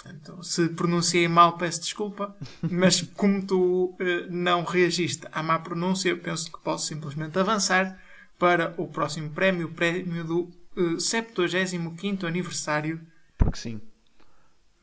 Portanto, 0.00 0.42
se 0.44 0.68
pronunciei 0.70 1.26
mal, 1.26 1.56
peço 1.58 1.80
desculpa, 1.80 2.36
mas 2.62 3.02
como 3.02 3.44
tu 3.44 3.96
eh, 3.98 4.26
não 4.30 4.62
reagiste 4.62 5.26
à 5.32 5.42
má 5.42 5.58
pronúncia, 5.58 6.10
eu 6.10 6.18
penso 6.18 6.52
que 6.52 6.60
posso 6.60 6.86
simplesmente 6.86 7.36
avançar 7.38 7.98
para 8.38 8.74
o 8.78 8.86
próximo 8.86 9.30
prémio, 9.30 9.66
o 9.66 9.72
prémio 9.72 10.24
do 10.24 10.48
eh, 10.76 11.00
75 11.00 12.26
aniversário, 12.26 13.00
Porque 13.36 13.58
sim. 13.58 13.80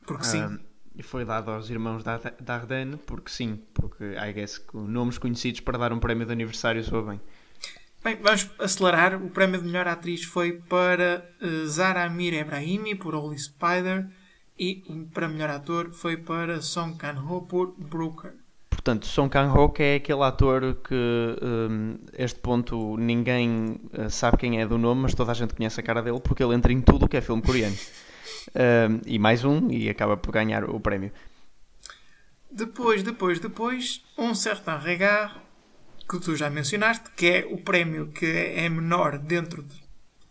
porque 0.06 0.24
sim, 0.24 0.42
Ah, 0.42 0.58
e 0.94 1.02
foi 1.02 1.24
dado 1.24 1.50
aos 1.50 1.68
irmãos 1.70 2.02
da 2.04 2.18
Dardenne 2.40 2.96
porque 2.98 3.30
sim, 3.30 3.62
porque 3.74 4.04
I 4.04 4.32
guess 4.32 4.58
que 4.58 4.76
nomes 4.76 5.18
conhecidos 5.18 5.60
para 5.60 5.78
dar 5.78 5.92
um 5.92 5.98
prémio 5.98 6.26
de 6.26 6.32
aniversário 6.32 6.82
soa 6.84 7.02
bem. 7.02 7.20
Bem, 8.04 8.16
vamos 8.22 8.48
acelerar. 8.58 9.20
O 9.22 9.30
prémio 9.30 9.60
de 9.60 9.66
melhor 9.66 9.88
atriz 9.88 10.22
foi 10.24 10.52
para 10.52 11.28
eh, 11.40 11.66
Zara 11.66 12.04
Amir 12.04 12.34
Ebrahimi 12.34 12.94
por 12.94 13.14
Holy 13.14 13.38
Spider 13.38 14.08
e 14.58 14.82
para 15.12 15.28
melhor 15.28 15.50
ator 15.50 15.92
foi 15.92 16.16
para 16.16 16.60
Song 16.60 16.96
Kang-ho 16.96 17.42
por 17.42 17.74
Brooker. 17.78 18.34
Portanto, 18.70 19.06
Song 19.06 19.28
Kang-ho 19.28 19.70
que 19.70 19.82
é 19.82 19.94
aquele 19.96 20.22
ator 20.22 20.76
que 20.76 20.94
hum, 21.42 21.98
este 22.12 22.40
ponto 22.40 22.96
ninguém 22.96 23.80
eh, 23.92 24.08
sabe 24.08 24.36
quem 24.36 24.60
é 24.60 24.66
do 24.66 24.78
nome, 24.78 25.02
mas 25.02 25.14
toda 25.14 25.32
a 25.32 25.34
gente 25.34 25.54
conhece 25.54 25.80
a 25.80 25.82
cara 25.82 26.02
dele 26.02 26.20
porque 26.20 26.42
ele 26.42 26.54
entra 26.54 26.72
em 26.72 26.80
tudo 26.80 27.06
o 27.06 27.08
que 27.08 27.16
é 27.16 27.20
filme 27.20 27.42
coreano. 27.42 27.76
Hum, 28.54 29.00
e 29.04 29.18
mais 29.18 29.44
um 29.44 29.70
e 29.70 29.88
acaba 29.90 30.16
por 30.16 30.30
ganhar 30.30 30.64
o 30.64 30.78
prémio. 30.78 31.12
Depois, 32.50 33.02
depois, 33.02 33.40
depois, 33.40 34.04
um 34.16 34.34
certain 34.34 34.78
regard, 34.78 35.34
que 36.08 36.20
tu 36.20 36.36
já 36.36 36.48
mencionaste, 36.48 37.10
que 37.16 37.26
é 37.26 37.48
o 37.50 37.58
prémio 37.58 38.06
que 38.08 38.24
é 38.24 38.68
menor 38.68 39.18
dentro 39.18 39.62
de 39.62 39.85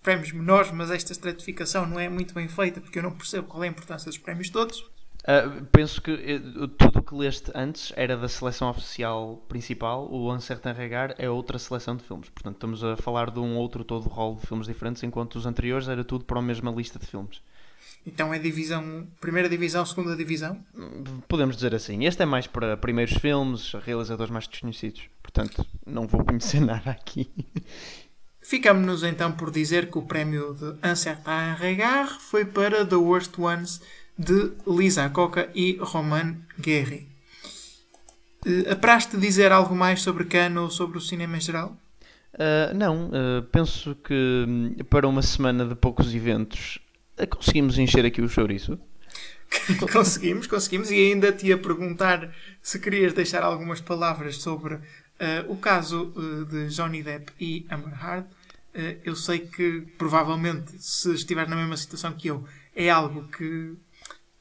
prémios 0.06 0.32
menores, 0.32 0.72
mas 0.72 0.92
esta 0.92 1.12
estratificação 1.12 1.88
não 1.88 2.00
é 2.00 2.08
muito 2.08 2.34
bem 2.34 2.48
feita, 2.48 2.80
porque 2.80 3.00
eu 3.00 3.04
não 3.04 3.12
percebo 3.12 3.48
qual 3.48 3.64
é 3.64 3.68
a 3.68 3.70
importância 3.72 4.08
dos 4.10 4.20
prémios 4.20 4.50
todos. 4.50 4.86
Ah, 5.28 5.50
penso 5.72 6.00
que 6.00 6.12
eh, 6.12 6.40
tudo 6.78 7.00
o 7.00 7.04
que 7.04 7.16
leste 7.16 7.52
antes 7.56 7.92
era 7.96 8.16
da 8.16 8.28
seleção 8.30 8.70
oficial 8.70 9.44
principal, 9.50 10.06
o 10.06 10.32
Un 10.32 10.40
Certain 10.40 10.74
Regard 10.74 11.16
é 11.18 11.28
outra 11.28 11.58
seleção 11.58 11.96
de 11.96 12.04
filmes. 12.04 12.30
Portanto, 12.30 12.56
estamos 12.56 12.84
a 12.84 12.96
falar 12.96 13.32
de 13.32 13.40
um 13.40 13.58
outro 13.58 13.84
todo 13.84 14.08
rol 14.08 14.36
de 14.36 14.46
filmes 14.46 14.68
diferentes, 14.68 15.02
enquanto 15.02 15.36
os 15.36 15.48
anteriores 15.48 15.88
era 15.88 16.04
tudo 16.04 16.26
para 16.26 16.38
a 16.38 16.44
mesma 16.44 16.72
lista 16.72 17.00
de 17.00 17.08
filmes. 17.08 17.42
Então 18.06 18.32
é 18.32 18.38
divisão, 18.38 19.08
primeira 19.20 19.50
divisão, 19.50 19.84
segunda 19.84 20.16
divisão. 20.16 20.64
Podemos 21.28 21.56
dizer 21.56 21.74
assim. 21.74 22.06
Este 22.06 22.22
é 22.22 22.26
mais 22.26 22.46
para 22.46 22.78
primeiros 22.78 23.16
filmes, 23.18 23.74
realizadores 23.84 24.32
mais 24.32 24.48
desconhecidos. 24.48 25.10
Portanto, 25.24 25.66
não 25.84 26.06
vou 26.06 26.24
conhecer 26.24 26.60
nada 26.62 26.92
aqui. 26.92 27.28
Ficamos-nos 28.48 29.04
então 29.04 29.32
por 29.32 29.50
dizer 29.50 29.90
que 29.90 29.98
o 29.98 30.04
prémio 30.04 30.54
de 30.54 30.66
Un 30.88 30.96
certain 30.96 31.56
regard 31.60 32.20
foi 32.20 32.46
para 32.46 32.86
The 32.86 32.96
Worst 32.96 33.40
Ones 33.40 33.82
de 34.16 34.52
Lisa 34.68 35.10
Coca 35.10 35.50
e 35.56 35.78
Roman 35.82 36.38
Guerri. 36.60 37.10
Eh, 38.46 38.72
Apraste 38.72 39.18
dizer 39.18 39.52
algo 39.52 39.76
mais 39.76 40.04
sobre 40.04 40.26
Cannes 40.26 40.60
ou 40.60 40.70
sobre 40.70 41.00
o 41.00 41.02
cinema 41.02 41.38
em 41.38 41.42
geral? 41.42 41.76
Ah, 42.38 42.72
não, 42.76 43.10
ah, 43.12 43.44
penso 43.52 43.96
que 43.96 44.46
hum, 44.48 44.76
para 44.92 45.08
uma 45.08 45.24
semana 45.24 45.66
de 45.66 45.74
poucos 45.74 46.14
eventos 46.14 46.78
conseguimos 47.32 47.80
encher 47.80 48.06
aqui 48.06 48.22
o 48.22 48.30
chouriço. 48.30 48.78
conseguimos, 49.92 50.46
conseguimos. 50.46 50.92
E 50.92 50.96
ainda 50.96 51.32
te 51.32 51.48
ia 51.48 51.58
perguntar 51.58 52.32
se 52.62 52.80
querias 52.80 53.14
deixar 53.14 53.42
algumas 53.42 53.82
palavras 53.82 54.38
sobre 54.38 54.80
eh, 55.20 55.46
o 55.48 55.56
caso 55.58 56.14
eh, 56.16 56.46
de 56.46 56.68
Johnny 56.76 57.02
Depp 57.02 57.32
e 57.40 57.66
Amber 57.70 57.94
Heard. 57.94 58.28
Eh, 58.74 58.98
eu 59.06 59.16
sei 59.16 59.40
que 59.40 59.82
provavelmente, 59.98 60.74
se 60.80 61.14
estiver 61.14 61.48
na 61.48 61.56
mesma 61.56 61.78
situação 61.78 62.14
que 62.14 62.28
eu, 62.28 62.46
é 62.76 62.90
algo 62.90 63.28
que 63.30 63.76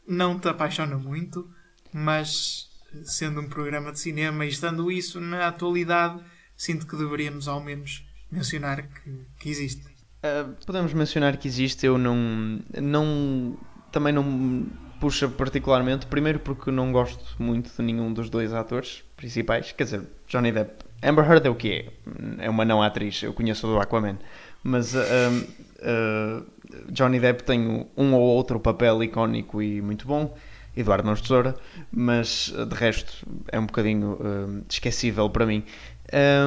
não 0.06 0.38
te 0.38 0.48
apaixona 0.48 0.96
muito, 0.96 1.48
mas 1.92 2.68
sendo 3.04 3.40
um 3.40 3.48
programa 3.48 3.92
de 3.92 4.00
cinema 4.00 4.44
e 4.44 4.48
estando 4.48 4.90
isso 4.90 5.20
na 5.20 5.48
atualidade, 5.48 6.20
sinto 6.56 6.86
que 6.86 6.96
deveríamos 6.96 7.48
ao 7.48 7.62
menos 7.62 8.04
mencionar 8.30 8.82
que, 8.82 9.26
que 9.38 9.48
existe. 9.48 9.84
Uh, 9.86 10.54
podemos 10.64 10.92
mencionar 10.92 11.36
que 11.36 11.46
existe, 11.46 11.86
eu 11.86 11.98
não, 11.98 12.60
não 12.80 13.58
também 13.92 14.12
não 14.12 14.66
puxa 15.00 15.28
particularmente, 15.28 16.06
primeiro 16.06 16.38
porque 16.38 16.70
não 16.70 16.90
gosto 16.90 17.42
muito 17.42 17.70
de 17.70 17.82
nenhum 17.82 18.12
dos 18.12 18.30
dois 18.30 18.52
atores 18.52 19.04
principais, 19.24 19.72
quer 19.72 19.84
dizer, 19.84 20.02
Johnny 20.28 20.52
Depp. 20.52 20.84
Amber 21.02 21.24
Heard 21.24 21.46
é 21.46 21.50
o 21.50 21.54
que 21.54 21.72
é? 21.72 22.44
É 22.44 22.50
uma 22.50 22.64
não 22.64 22.82
atriz, 22.82 23.22
eu 23.22 23.32
conheço 23.32 23.66
do 23.66 23.78
Aquaman, 23.78 24.18
mas 24.62 24.94
uh, 24.94 24.98
uh, 25.00 26.46
Johnny 26.90 27.18
Depp 27.18 27.42
tem 27.42 27.86
um 27.96 28.12
ou 28.12 28.20
outro 28.20 28.60
papel 28.60 29.02
icónico 29.02 29.62
e 29.62 29.80
muito 29.80 30.06
bom, 30.06 30.36
Eduardo 30.76 31.06
Mãos 31.06 31.22
Tesoura, 31.22 31.56
mas 31.90 32.52
de 32.68 32.74
resto 32.74 33.26
é 33.50 33.58
um 33.58 33.64
bocadinho 33.64 34.12
uh, 34.12 34.64
esquecível 34.68 35.30
para 35.30 35.46
mim. 35.46 35.64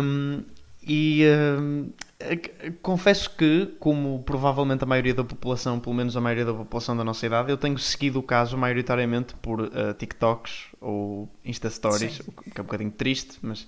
Um, 0.03 0.43
e 0.87 1.23
uh, 1.25 1.91
confesso 2.83 3.31
que, 3.31 3.73
como 3.79 4.21
provavelmente 4.23 4.83
a 4.83 4.87
maioria 4.87 5.15
da 5.15 5.23
população, 5.23 5.79
pelo 5.79 5.95
menos 5.95 6.15
a 6.15 6.21
maioria 6.21 6.45
da 6.45 6.53
população 6.53 6.95
da 6.95 7.03
nossa 7.03 7.25
idade, 7.25 7.49
eu 7.49 7.57
tenho 7.57 7.77
seguido 7.79 8.19
o 8.19 8.23
caso 8.23 8.55
maioritariamente 8.55 9.33
por 9.41 9.61
uh, 9.61 9.93
TikToks 9.97 10.66
ou 10.87 11.29
Insta 11.43 11.69
Stories, 11.69 12.21
o 12.21 12.31
que 12.31 12.57
é 12.57 12.61
um 12.61 12.65
bocadinho 12.65 12.91
triste, 12.91 13.37
mas 13.41 13.67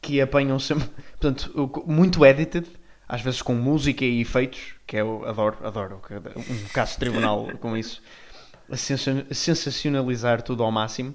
que 0.00 0.20
apanham 0.20 0.58
sempre, 0.60 0.88
portanto, 1.18 1.84
muito 1.86 2.24
edited, 2.24 2.68
às 3.08 3.20
vezes 3.20 3.42
com 3.42 3.54
música 3.54 4.04
e 4.04 4.20
efeitos, 4.20 4.74
que 4.86 4.96
eu 4.96 5.26
adoro, 5.26 5.58
adoro, 5.62 6.00
um 6.36 6.68
caso 6.72 6.92
de 6.92 6.98
tribunal 6.98 7.50
com 7.58 7.76
isso, 7.76 8.00
a 8.70 8.76
sensacionalizar 8.76 10.42
tudo 10.42 10.62
ao 10.62 10.70
máximo. 10.70 11.14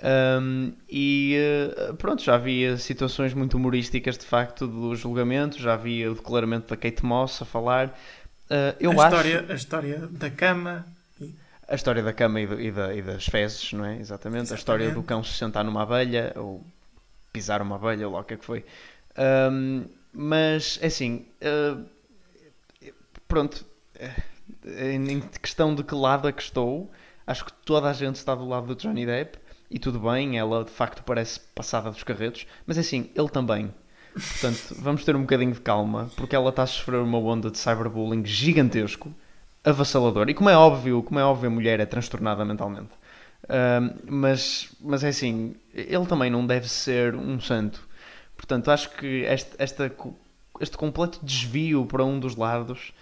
Um, 0.00 0.72
e 0.88 1.36
uh, 1.90 1.96
pronto, 1.96 2.22
já 2.22 2.36
havia 2.36 2.76
situações 2.76 3.34
muito 3.34 3.56
humorísticas 3.56 4.16
de 4.16 4.24
facto 4.24 4.64
do 4.64 4.94
julgamento, 4.94 5.58
já 5.58 5.74
havia 5.74 6.12
o 6.12 6.14
declaramento 6.14 6.68
da 6.68 6.76
Kate 6.76 7.04
Moss 7.04 7.42
a 7.42 7.44
falar. 7.44 7.88
Uh, 8.48 8.76
eu 8.78 8.92
a, 8.92 9.06
acho... 9.06 9.16
história, 9.16 9.46
a 9.48 9.54
história 9.54 9.98
da 10.08 10.30
cama. 10.30 10.86
A 11.68 11.74
história 11.74 12.02
da 12.02 12.12
cama 12.12 12.40
e, 12.40 12.46
do, 12.46 12.60
e, 12.60 12.72
da, 12.72 12.94
e 12.94 13.02
das 13.02 13.26
fezes, 13.26 13.72
não 13.72 13.84
é? 13.84 13.98
Exatamente. 13.98 14.44
Exatamente. 14.44 14.52
A 14.52 14.56
história 14.56 14.90
do 14.90 15.02
cão 15.02 15.22
se 15.22 15.34
sentar 15.34 15.64
numa 15.64 15.82
abelha 15.82 16.32
ou 16.36 16.64
pisar 17.32 17.60
uma 17.60 17.76
abelha, 17.76 18.08
ou 18.08 18.14
lá 18.14 18.20
o 18.20 18.24
que 18.24 18.34
é 18.34 18.36
que 18.36 18.44
foi. 18.44 18.64
Um, 19.52 19.84
mas, 20.12 20.78
é 20.80 20.86
assim, 20.86 21.26
uh, 21.42 21.84
pronto, 23.28 23.64
em 24.64 25.20
questão 25.20 25.74
de 25.74 25.82
que 25.84 25.94
lado 25.94 26.28
é 26.28 26.32
que 26.32 26.42
estou, 26.42 26.90
acho 27.26 27.44
que 27.44 27.52
toda 27.52 27.88
a 27.88 27.92
gente 27.92 28.16
está 28.16 28.34
do 28.34 28.46
lado 28.46 28.74
do 28.74 28.74
Johnny 28.74 29.04
Depp 29.04 29.38
e 29.70 29.78
tudo 29.78 30.00
bem, 30.00 30.38
ela 30.38 30.64
de 30.64 30.70
facto 30.70 31.02
parece 31.02 31.40
passada 31.54 31.90
dos 31.90 32.02
carretos, 32.02 32.46
mas 32.66 32.78
é 32.78 32.80
assim, 32.80 33.10
ele 33.14 33.28
também. 33.28 33.72
Portanto, 34.14 34.74
vamos 34.78 35.04
ter 35.04 35.14
um 35.14 35.20
bocadinho 35.20 35.52
de 35.52 35.60
calma, 35.60 36.10
porque 36.16 36.34
ela 36.34 36.50
está 36.50 36.62
a 36.62 36.66
sofrer 36.66 37.00
uma 37.00 37.18
onda 37.18 37.50
de 37.50 37.58
cyberbullying 37.58 38.24
gigantesco, 38.24 39.14
avassalador. 39.68 40.28
E 40.28 40.34
como 40.34 40.48
é 40.50 40.56
óbvio, 40.56 41.02
como 41.02 41.18
é 41.20 41.24
óbvio, 41.24 41.48
a 41.48 41.52
mulher 41.52 41.80
é 41.80 41.86
transtornada 41.86 42.44
mentalmente. 42.44 42.90
mas, 44.08 44.68
mas 44.80 45.04
é 45.04 45.08
assim, 45.08 45.54
ele 45.74 46.06
também 46.06 46.30
não 46.30 46.46
deve 46.46 46.68
ser 46.68 47.14
um 47.14 47.40
santo. 47.40 47.86
Portanto, 48.36 48.70
acho 48.70 48.90
que 48.90 49.24
este, 49.24 49.50
esta, 49.58 49.92
este 50.60 50.76
completo 50.76 51.18
desvio 51.22 51.84
para 51.86 52.04
um 52.04 52.20
dos 52.20 52.36
lados 52.36 52.92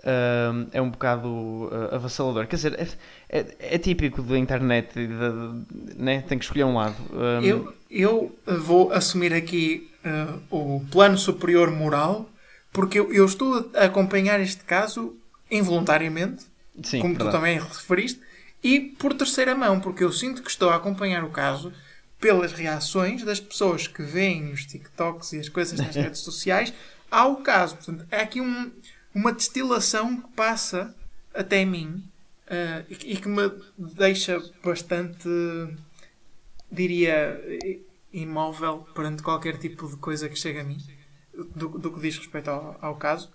uh, 0.00 0.68
é 0.72 0.80
um 0.80 0.90
bocado 0.90 1.28
uh, 1.28 1.94
avassalador. 1.94 2.46
Quer 2.46 2.56
dizer, 2.56 2.74
é, 2.78 3.38
é, 3.38 3.56
é 3.74 3.78
típico 3.78 4.22
da 4.22 4.38
internet, 4.38 4.94
de, 4.94 5.06
de, 5.06 5.96
né? 5.96 6.22
tem 6.22 6.38
que 6.38 6.44
escolher 6.44 6.64
um 6.64 6.74
lado. 6.74 6.96
Eu, 7.42 7.72
eu 7.90 8.32
vou 8.58 8.92
assumir 8.92 9.32
aqui 9.32 9.90
uh, 10.04 10.40
o 10.50 10.84
plano 10.90 11.18
superior 11.18 11.70
moral, 11.70 12.28
porque 12.72 12.98
eu, 12.98 13.12
eu, 13.12 13.24
estou 13.24 13.70
a 13.74 13.84
acompanhar 13.84 14.40
este 14.40 14.64
caso 14.64 15.16
involuntariamente, 15.50 16.46
Sim, 16.82 17.00
como 17.00 17.14
verdade. 17.14 17.30
tu 17.30 17.36
também 17.36 17.58
referiste, 17.58 18.20
e 18.62 18.80
por 18.80 19.14
terceira 19.14 19.54
mão, 19.54 19.80
porque 19.80 20.04
eu 20.04 20.12
sinto 20.12 20.42
que 20.42 20.50
estou 20.50 20.70
a 20.70 20.76
acompanhar 20.76 21.24
o 21.24 21.30
caso 21.30 21.72
pelas 22.20 22.52
reações 22.52 23.24
das 23.24 23.40
pessoas 23.40 23.86
que 23.86 24.02
veem 24.02 24.52
os 24.52 24.66
TikToks 24.66 25.32
e 25.32 25.40
as 25.40 25.48
coisas 25.48 25.80
nas 25.80 25.96
redes 25.96 26.20
sociais 26.20 26.72
ao 27.10 27.36
caso. 27.36 27.76
Portanto, 27.76 28.06
é 28.10 28.20
aqui 28.20 28.40
um, 28.40 28.70
uma 29.14 29.32
destilação 29.32 30.20
que 30.20 30.28
passa 30.32 30.94
até 31.34 31.64
mim 31.64 32.04
uh, 32.46 32.84
e, 32.88 33.14
e, 33.14 33.16
que 33.16 33.28
me 33.28 33.50
deixa 33.78 34.40
bastante, 34.62 35.28
diria, 36.70 37.40
imóvel 38.12 38.86
perante 38.94 39.22
qualquer 39.22 39.56
tipo 39.56 39.88
de 39.88 39.96
coisa 39.96 40.28
que 40.28 40.36
chega 40.36 40.60
a 40.60 40.64
mim, 40.64 40.78
do, 41.56 41.68
do 41.70 41.92
que 41.92 42.00
diz 42.00 42.18
respeito 42.18 42.50
ao, 42.50 42.76
ao 42.80 42.96
caso. 42.96 43.30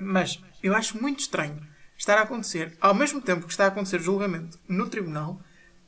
Mas 0.00 0.40
eu 0.62 0.74
acho 0.74 1.00
muito 1.00 1.20
estranho 1.20 1.60
estar 1.96 2.16
a 2.18 2.22
acontecer, 2.22 2.76
ao 2.80 2.94
mesmo 2.94 3.20
tempo 3.20 3.46
que 3.46 3.52
está 3.52 3.64
a 3.64 3.68
acontecer 3.68 3.96
o 3.96 4.04
julgamento 4.04 4.58
no 4.68 4.88
tribunal, 4.88 5.40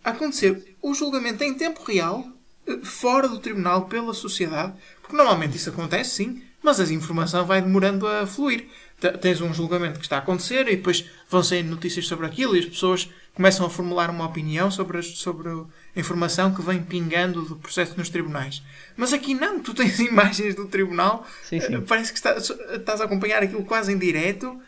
acontecer 0.03 0.77
o 0.83 0.92
julgamento 0.92 1.44
em 1.44 1.55
tempo 1.55 1.83
real, 1.85 2.27
eh, 2.66 2.79
fora 2.83 3.29
do 3.29 3.38
tribunal, 3.38 3.87
pela 3.87 4.12
sociedade, 4.12 4.75
porque 5.01 5.16
normalmente 5.16 5.57
isso 5.57 5.70
acontece 5.70 6.11
sim, 6.16 6.42
mas 6.62 6.81
a 6.81 6.92
informação 6.92 7.46
vai 7.46 7.62
demorando 7.62 8.07
a 8.07 8.27
fluir 8.27 8.68
tens 9.01 9.41
um 9.41 9.53
julgamento 9.55 9.99
que 9.99 10.05
está 10.05 10.17
a 10.17 10.19
acontecer 10.19 10.69
e 10.69 10.77
depois 10.77 11.05
vão 11.29 11.43
sair 11.43 11.63
notícias 11.63 12.07
sobre 12.07 12.27
aquilo 12.27 12.55
e 12.55 12.61
as 12.61 12.67
pessoas 12.67 13.09
começam 13.35 13.65
a 13.65 13.71
formular 13.71 14.11
uma 14.11 14.27
opinião 14.27 14.71
sobre, 14.71 14.99
as, 14.99 15.07
sobre 15.07 15.49
a 15.49 15.65
informação 15.99 16.55
que 16.55 16.61
vem 16.61 16.83
pingando 16.83 17.43
do 17.43 17.57
processo 17.57 17.97
nos 17.97 18.11
tribunais. 18.11 18.63
Mas 18.97 19.13
aqui 19.13 19.33
não, 19.35 19.61
tu 19.61 19.73
tens 19.73 19.99
imagens 20.01 20.55
do 20.55 20.67
tribunal, 20.67 21.27
sim, 21.45 21.61
sim. 21.61 21.77
Eh, 21.77 21.81
parece 21.81 22.13
que 22.13 22.19
estás, 22.19 22.51
estás 22.51 23.01
a 23.01 23.05
acompanhar 23.05 23.43
aquilo 23.43 23.65
quase 23.65 23.93
em 23.93 23.99
direto, 23.99 24.61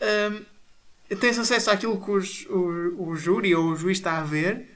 um, 0.00 1.16
tens 1.16 1.38
acesso 1.38 1.70
àquilo 1.70 2.00
que 2.00 2.10
os, 2.10 2.46
o, 2.46 3.10
o 3.10 3.16
júri 3.16 3.54
ou 3.54 3.66
o 3.66 3.76
juiz 3.76 3.98
está 3.98 4.18
a 4.18 4.22
ver, 4.22 4.70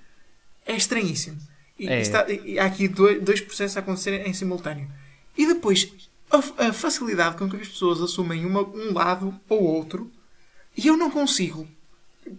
é 0.67 0.77
estranhíssimo. 0.77 1.39
E, 1.79 1.89
é. 1.89 2.01
Está, 2.01 2.29
e 2.29 2.59
há 2.59 2.67
aqui 2.67 2.89
dois, 2.89 3.23
dois 3.23 3.41
processos 3.41 3.77
a 3.77 3.81
acontecer 3.81 4.27
em 4.27 4.33
simultâneo. 4.35 4.91
E 5.37 5.47
depois 5.47 6.08
a, 6.31 6.73
facilidade 6.73 7.37
com 7.37 7.49
que 7.49 7.57
as 7.57 7.69
pessoas 7.69 8.01
assumem 8.01 8.45
uma, 8.45 8.63
um 8.63 8.93
lado 8.93 9.39
ou 9.49 9.63
outro 9.63 10.11
e 10.77 10.87
eu 10.87 10.97
não 10.97 11.11
consigo, 11.11 11.67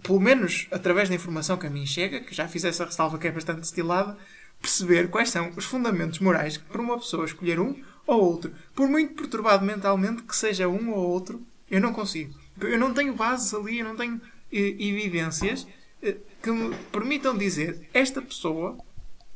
pelo 0.03 0.19
menos 0.19 0.67
através 0.71 1.09
da 1.09 1.15
informação 1.15 1.57
que 1.57 1.67
a 1.67 1.69
mim 1.69 1.85
chega, 1.85 2.21
que 2.21 2.33
já 2.33 2.47
fiz 2.47 2.63
essa 2.63 2.85
ressalva 2.85 3.17
que 3.17 3.27
é 3.27 3.31
bastante 3.31 3.61
destilada, 3.61 4.17
perceber 4.61 5.09
quais 5.09 5.29
são 5.29 5.51
os 5.55 5.65
fundamentos 5.65 6.19
morais 6.19 6.57
para 6.57 6.81
uma 6.81 6.97
pessoa 6.97 7.25
escolher 7.25 7.59
um 7.59 7.75
ou 8.05 8.21
outro. 8.21 8.53
Por 8.75 8.87
muito 8.87 9.13
perturbado 9.13 9.65
mentalmente 9.65 10.23
que 10.23 10.35
seja 10.35 10.67
um 10.67 10.91
ou 10.91 11.09
outro, 11.09 11.41
eu 11.69 11.81
não 11.81 11.93
consigo. 11.93 12.33
Eu 12.61 12.77
não 12.77 12.93
tenho 12.93 13.13
bases 13.13 13.53
ali, 13.53 13.79
eu 13.79 13.85
não 13.85 13.95
tenho 13.95 14.21
eh, 14.51 14.75
evidências 14.79 15.67
eh, 16.01 16.17
que 16.41 16.51
me 16.51 16.75
permitam 16.91 17.37
dizer 17.37 17.87
esta 17.93 18.21
pessoa 18.21 18.77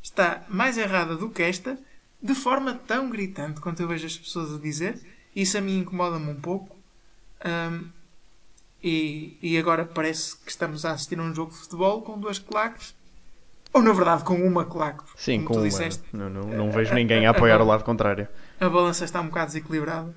está 0.02 0.46
mais 0.50 0.78
errada 0.78 1.16
do 1.16 1.30
que 1.30 1.42
esta 1.42 1.78
de 2.24 2.34
forma 2.34 2.74
tão 2.74 3.10
gritante 3.10 3.60
quanto 3.60 3.82
eu 3.82 3.88
vejo 3.88 4.06
as 4.06 4.18
pessoas 4.18 4.54
a 4.54 4.58
dizer. 4.58 4.98
Isso 5.36 5.58
a 5.58 5.62
mim 5.62 5.80
incomoda-me 5.80 6.32
um 6.32 6.40
pouco. 6.40 6.78
Um, 7.46 7.90
e, 8.82 9.38
e 9.42 9.58
agora 9.58 9.84
parece 9.84 10.38
que 10.38 10.50
estamos 10.50 10.86
a 10.86 10.92
assistir 10.92 11.20
a 11.20 11.24
um 11.24 11.36
jogo 11.36 11.52
de 11.52 11.58
futebol 11.58 12.02
com 12.02 12.18
duas 12.18 12.40
claques. 12.40 12.96
Ou 13.74 13.82
na 13.82 13.92
verdade 13.92 14.24
com 14.24 14.36
uma 14.36 14.64
claque. 14.64 15.04
Sim, 15.18 15.44
com 15.44 15.56
uma. 15.56 15.64
Disseste. 15.64 16.04
Não, 16.14 16.30
não, 16.30 16.44
não 16.44 16.72
vejo 16.72 16.94
ninguém 16.94 17.26
a 17.26 17.32
apoiar 17.32 17.60
a, 17.60 17.64
o 17.64 17.68
lado 17.68 17.84
contrário. 17.84 18.28
A 18.60 18.70
balança 18.70 19.04
está 19.04 19.20
um 19.20 19.28
bocado 19.28 19.48
desequilibrada. 19.48 20.16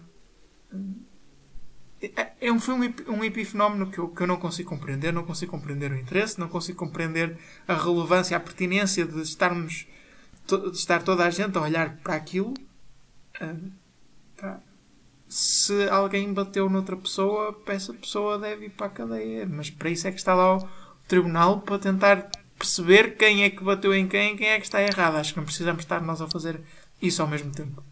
É, 2.01 2.29
é 2.41 2.53
um 2.53 2.61
filme, 2.61 2.95
um 3.09 3.25
epifenómeno 3.25 3.91
que 3.91 3.99
eu, 3.99 4.09
que 4.09 4.23
eu 4.23 4.27
não 4.27 4.37
consigo 4.37 4.69
compreender. 4.69 5.13
Não 5.13 5.25
consigo 5.25 5.51
compreender 5.51 5.91
o 5.91 5.97
interesse, 5.97 6.39
não 6.39 6.49
consigo 6.49 6.79
compreender 6.79 7.37
a 7.67 7.75
relevância, 7.75 8.37
a 8.37 8.41
pertinência 8.41 9.05
de 9.05 9.23
estarmos 9.23 9.87
de 10.47 10.77
estar 10.77 11.03
toda 11.03 11.25
a 11.25 11.31
gente 11.31 11.57
a 11.59 11.63
olhar 11.63 11.97
para 11.99 12.15
aquilo. 12.15 12.55
Uh, 13.41 13.71
tá. 14.37 14.61
Se 15.29 15.89
alguém 15.89 16.33
bateu 16.33 16.71
noutra 16.71 16.97
pessoa, 16.97 17.61
essa 17.67 17.93
pessoa 17.93 18.39
deve 18.39 18.67
ir 18.67 18.71
para 18.71 18.87
a 18.87 18.91
cadeia. 18.91 19.47
Mas 19.47 19.71
para 19.71 19.91
isso 19.91 20.07
é 20.07 20.13
que 20.13 20.19
está 20.19 20.35
lá 20.35 20.57
o 20.57 20.69
tribunal 21.09 21.61
para 21.61 21.79
tentar 21.79 22.31
perceber 22.59 23.17
quem 23.17 23.45
é 23.45 23.51
que 23.51 23.63
bateu 23.63 23.95
em 23.95 24.09
quem 24.09 24.37
quem 24.37 24.49
é 24.49 24.59
que 24.59 24.65
está 24.65 24.81
errado. 24.83 25.17
Acho 25.17 25.33
que 25.33 25.39
não 25.39 25.45
precisamos 25.45 25.83
estar 25.83 26.01
nós 26.01 26.21
a 26.21 26.29
fazer 26.29 26.61
isso 27.03 27.21
ao 27.23 27.29
mesmo 27.29 27.53
tempo. 27.53 27.83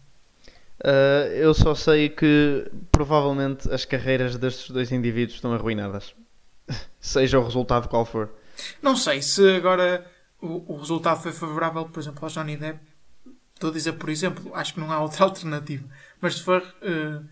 Uh, 0.79 1.31
eu 1.33 1.53
só 1.53 1.73
sei 1.73 2.09
que 2.09 2.69
provavelmente 2.91 3.71
as 3.71 3.85
carreiras 3.85 4.37
destes 4.37 4.69
dois 4.69 4.91
indivíduos 4.91 5.35
estão 5.35 5.53
arruinadas. 5.53 6.13
Seja 6.99 7.39
o 7.39 7.43
resultado 7.43 7.87
qual 7.87 8.05
for. 8.05 8.29
Não 8.81 8.95
sei 8.95 9.21
se 9.21 9.55
agora 9.55 10.05
o, 10.45 10.73
o 10.73 10.77
resultado 10.77 11.21
foi 11.21 11.31
favorável, 11.31 11.85
por 11.85 11.99
exemplo, 11.99 12.23
ao 12.23 12.29
Johnny 12.29 12.57
Depp. 12.57 12.79
Estou 13.53 13.69
a 13.69 13.73
dizer, 13.73 13.93
por 13.93 14.09
exemplo, 14.09 14.53
acho 14.53 14.73
que 14.73 14.79
não 14.79 14.91
há 14.91 14.99
outra 15.01 15.23
alternativa. 15.25 15.87
Mas 16.21 16.35
se 16.35 16.43
for 16.43 16.61
uh, 16.61 17.25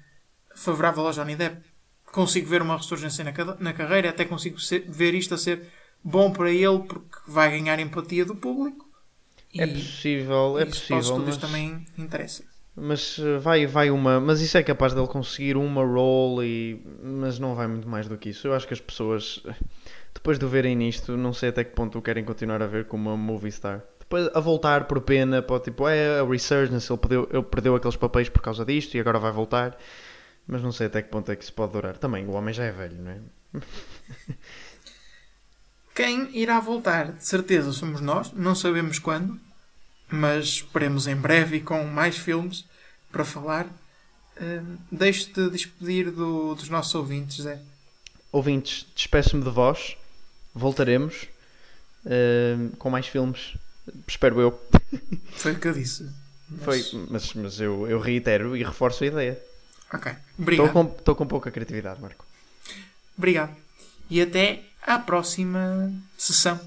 favorável 0.55 1.05
ao 1.05 1.13
Johnny 1.13 1.35
Depp, 1.35 1.61
consigo 2.05 2.47
ver 2.47 2.61
uma 2.61 2.77
ressurgência 2.77 3.23
na, 3.23 3.33
na 3.59 3.73
carreira, 3.73 4.09
até 4.09 4.25
consigo 4.25 4.59
ser, 4.59 4.85
ver 4.89 5.13
isto 5.13 5.33
a 5.33 5.37
ser 5.37 5.67
bom 6.03 6.31
para 6.31 6.51
ele 6.51 6.79
porque 6.79 7.17
vai 7.27 7.51
ganhar 7.51 7.79
empatia 7.79 8.25
do 8.25 8.35
público. 8.35 8.87
É 9.55 9.67
possível, 9.67 10.57
é 10.57 10.65
possível. 10.65 11.19
Mas 11.19 11.37
também 11.37 11.85
interessa. 11.97 12.43
Mas 12.75 13.19
eh, 13.19 13.37
vai, 13.37 13.67
vai 13.67 13.91
uma. 13.91 14.19
Mas 14.19 14.41
isso 14.41 14.57
é 14.57 14.63
capaz 14.63 14.93
dele 14.93 15.07
conseguir 15.07 15.55
uma 15.55 15.85
role 15.85 16.45
e. 16.45 16.81
Mas 17.03 17.37
não 17.37 17.53
vai 17.53 17.67
muito 17.67 17.87
mais 17.87 18.07
do 18.07 18.17
que 18.17 18.29
isso. 18.29 18.47
Eu 18.47 18.55
acho 18.55 18.67
que 18.67 18.73
as 18.73 18.81
pessoas 18.81 19.43
depois 20.13 20.37
de 20.39 20.45
o 20.45 20.49
verem 20.49 20.75
nisto, 20.75 21.17
não 21.17 21.33
sei 21.33 21.49
até 21.49 21.63
que 21.63 21.73
ponto 21.73 21.97
o 21.97 22.01
querem 22.01 22.23
continuar 22.23 22.61
a 22.61 22.67
ver 22.67 22.85
como 22.85 23.09
uma 23.09 23.17
movie 23.17 23.51
star. 23.51 23.83
Depois 23.99 24.29
a 24.33 24.39
voltar 24.39 24.85
por 24.85 25.01
pena, 25.01 25.41
pode 25.41 25.65
tipo, 25.65 25.87
é 25.87 26.19
a 26.19 26.23
resurgence, 26.23 26.91
ele 26.91 26.99
perdeu, 26.99 27.29
ele 27.31 27.43
perdeu 27.43 27.75
aqueles 27.75 27.95
papéis 27.95 28.29
por 28.29 28.41
causa 28.41 28.63
disto 28.63 28.95
e 28.95 28.99
agora 28.99 29.19
vai 29.19 29.31
voltar. 29.31 29.77
Mas 30.45 30.61
não 30.61 30.71
sei 30.71 30.87
até 30.87 31.01
que 31.01 31.09
ponto 31.09 31.31
é 31.31 31.35
que 31.35 31.43
isso 31.43 31.53
pode 31.53 31.73
durar. 31.73 31.97
Também, 31.97 32.25
o 32.25 32.31
homem 32.31 32.53
já 32.53 32.65
é 32.65 32.71
velho, 32.71 33.01
não 33.01 33.11
é? 33.11 33.19
Quem 35.95 36.35
irá 36.37 36.59
voltar, 36.59 37.13
de 37.13 37.25
certeza, 37.25 37.71
somos 37.71 38.01
nós. 38.01 38.31
Não 38.33 38.55
sabemos 38.55 38.99
quando, 38.99 39.39
mas 40.09 40.45
esperemos 40.45 41.07
em 41.07 41.15
breve 41.15 41.57
e 41.57 41.61
com 41.61 41.83
mais 41.85 42.17
filmes 42.17 42.65
para 43.11 43.23
falar. 43.23 43.65
Uh, 44.35 44.77
Deixo-te 44.91 45.49
despedir 45.49 46.11
do, 46.11 46.55
dos 46.55 46.67
nossos 46.67 46.93
ouvintes, 46.95 47.43
Zé. 47.43 47.61
Ouvintes, 48.31 48.87
despeço-me 48.95 49.43
de 49.43 49.49
vós. 49.49 49.95
Voltaremos 50.53 51.27
uh, 52.05 52.75
com 52.77 52.89
mais 52.89 53.07
filmes, 53.07 53.55
espero 54.07 54.39
eu. 54.39 54.61
Foi 55.33 55.53
o 55.53 55.59
que 55.59 55.67
eu 55.67 55.73
disse. 55.73 56.09
Mas... 56.49 56.63
Foi, 56.63 57.07
mas, 57.09 57.33
mas 57.33 57.59
eu, 57.59 57.87
eu 57.87 57.99
reitero 57.99 58.55
e 58.55 58.63
reforço 58.63 59.03
a 59.03 59.07
ideia. 59.07 59.41
Ok, 59.91 60.11
obrigado. 60.37 60.67
Estou 60.67 60.83
com, 60.83 60.97
estou 60.97 61.15
com 61.15 61.27
pouca 61.27 61.51
criatividade, 61.51 62.01
Marco. 62.01 62.25
Obrigado. 63.17 63.55
E 64.09 64.21
até 64.21 64.63
à 64.81 64.99
próxima 64.99 65.91
sessão. 66.17 66.59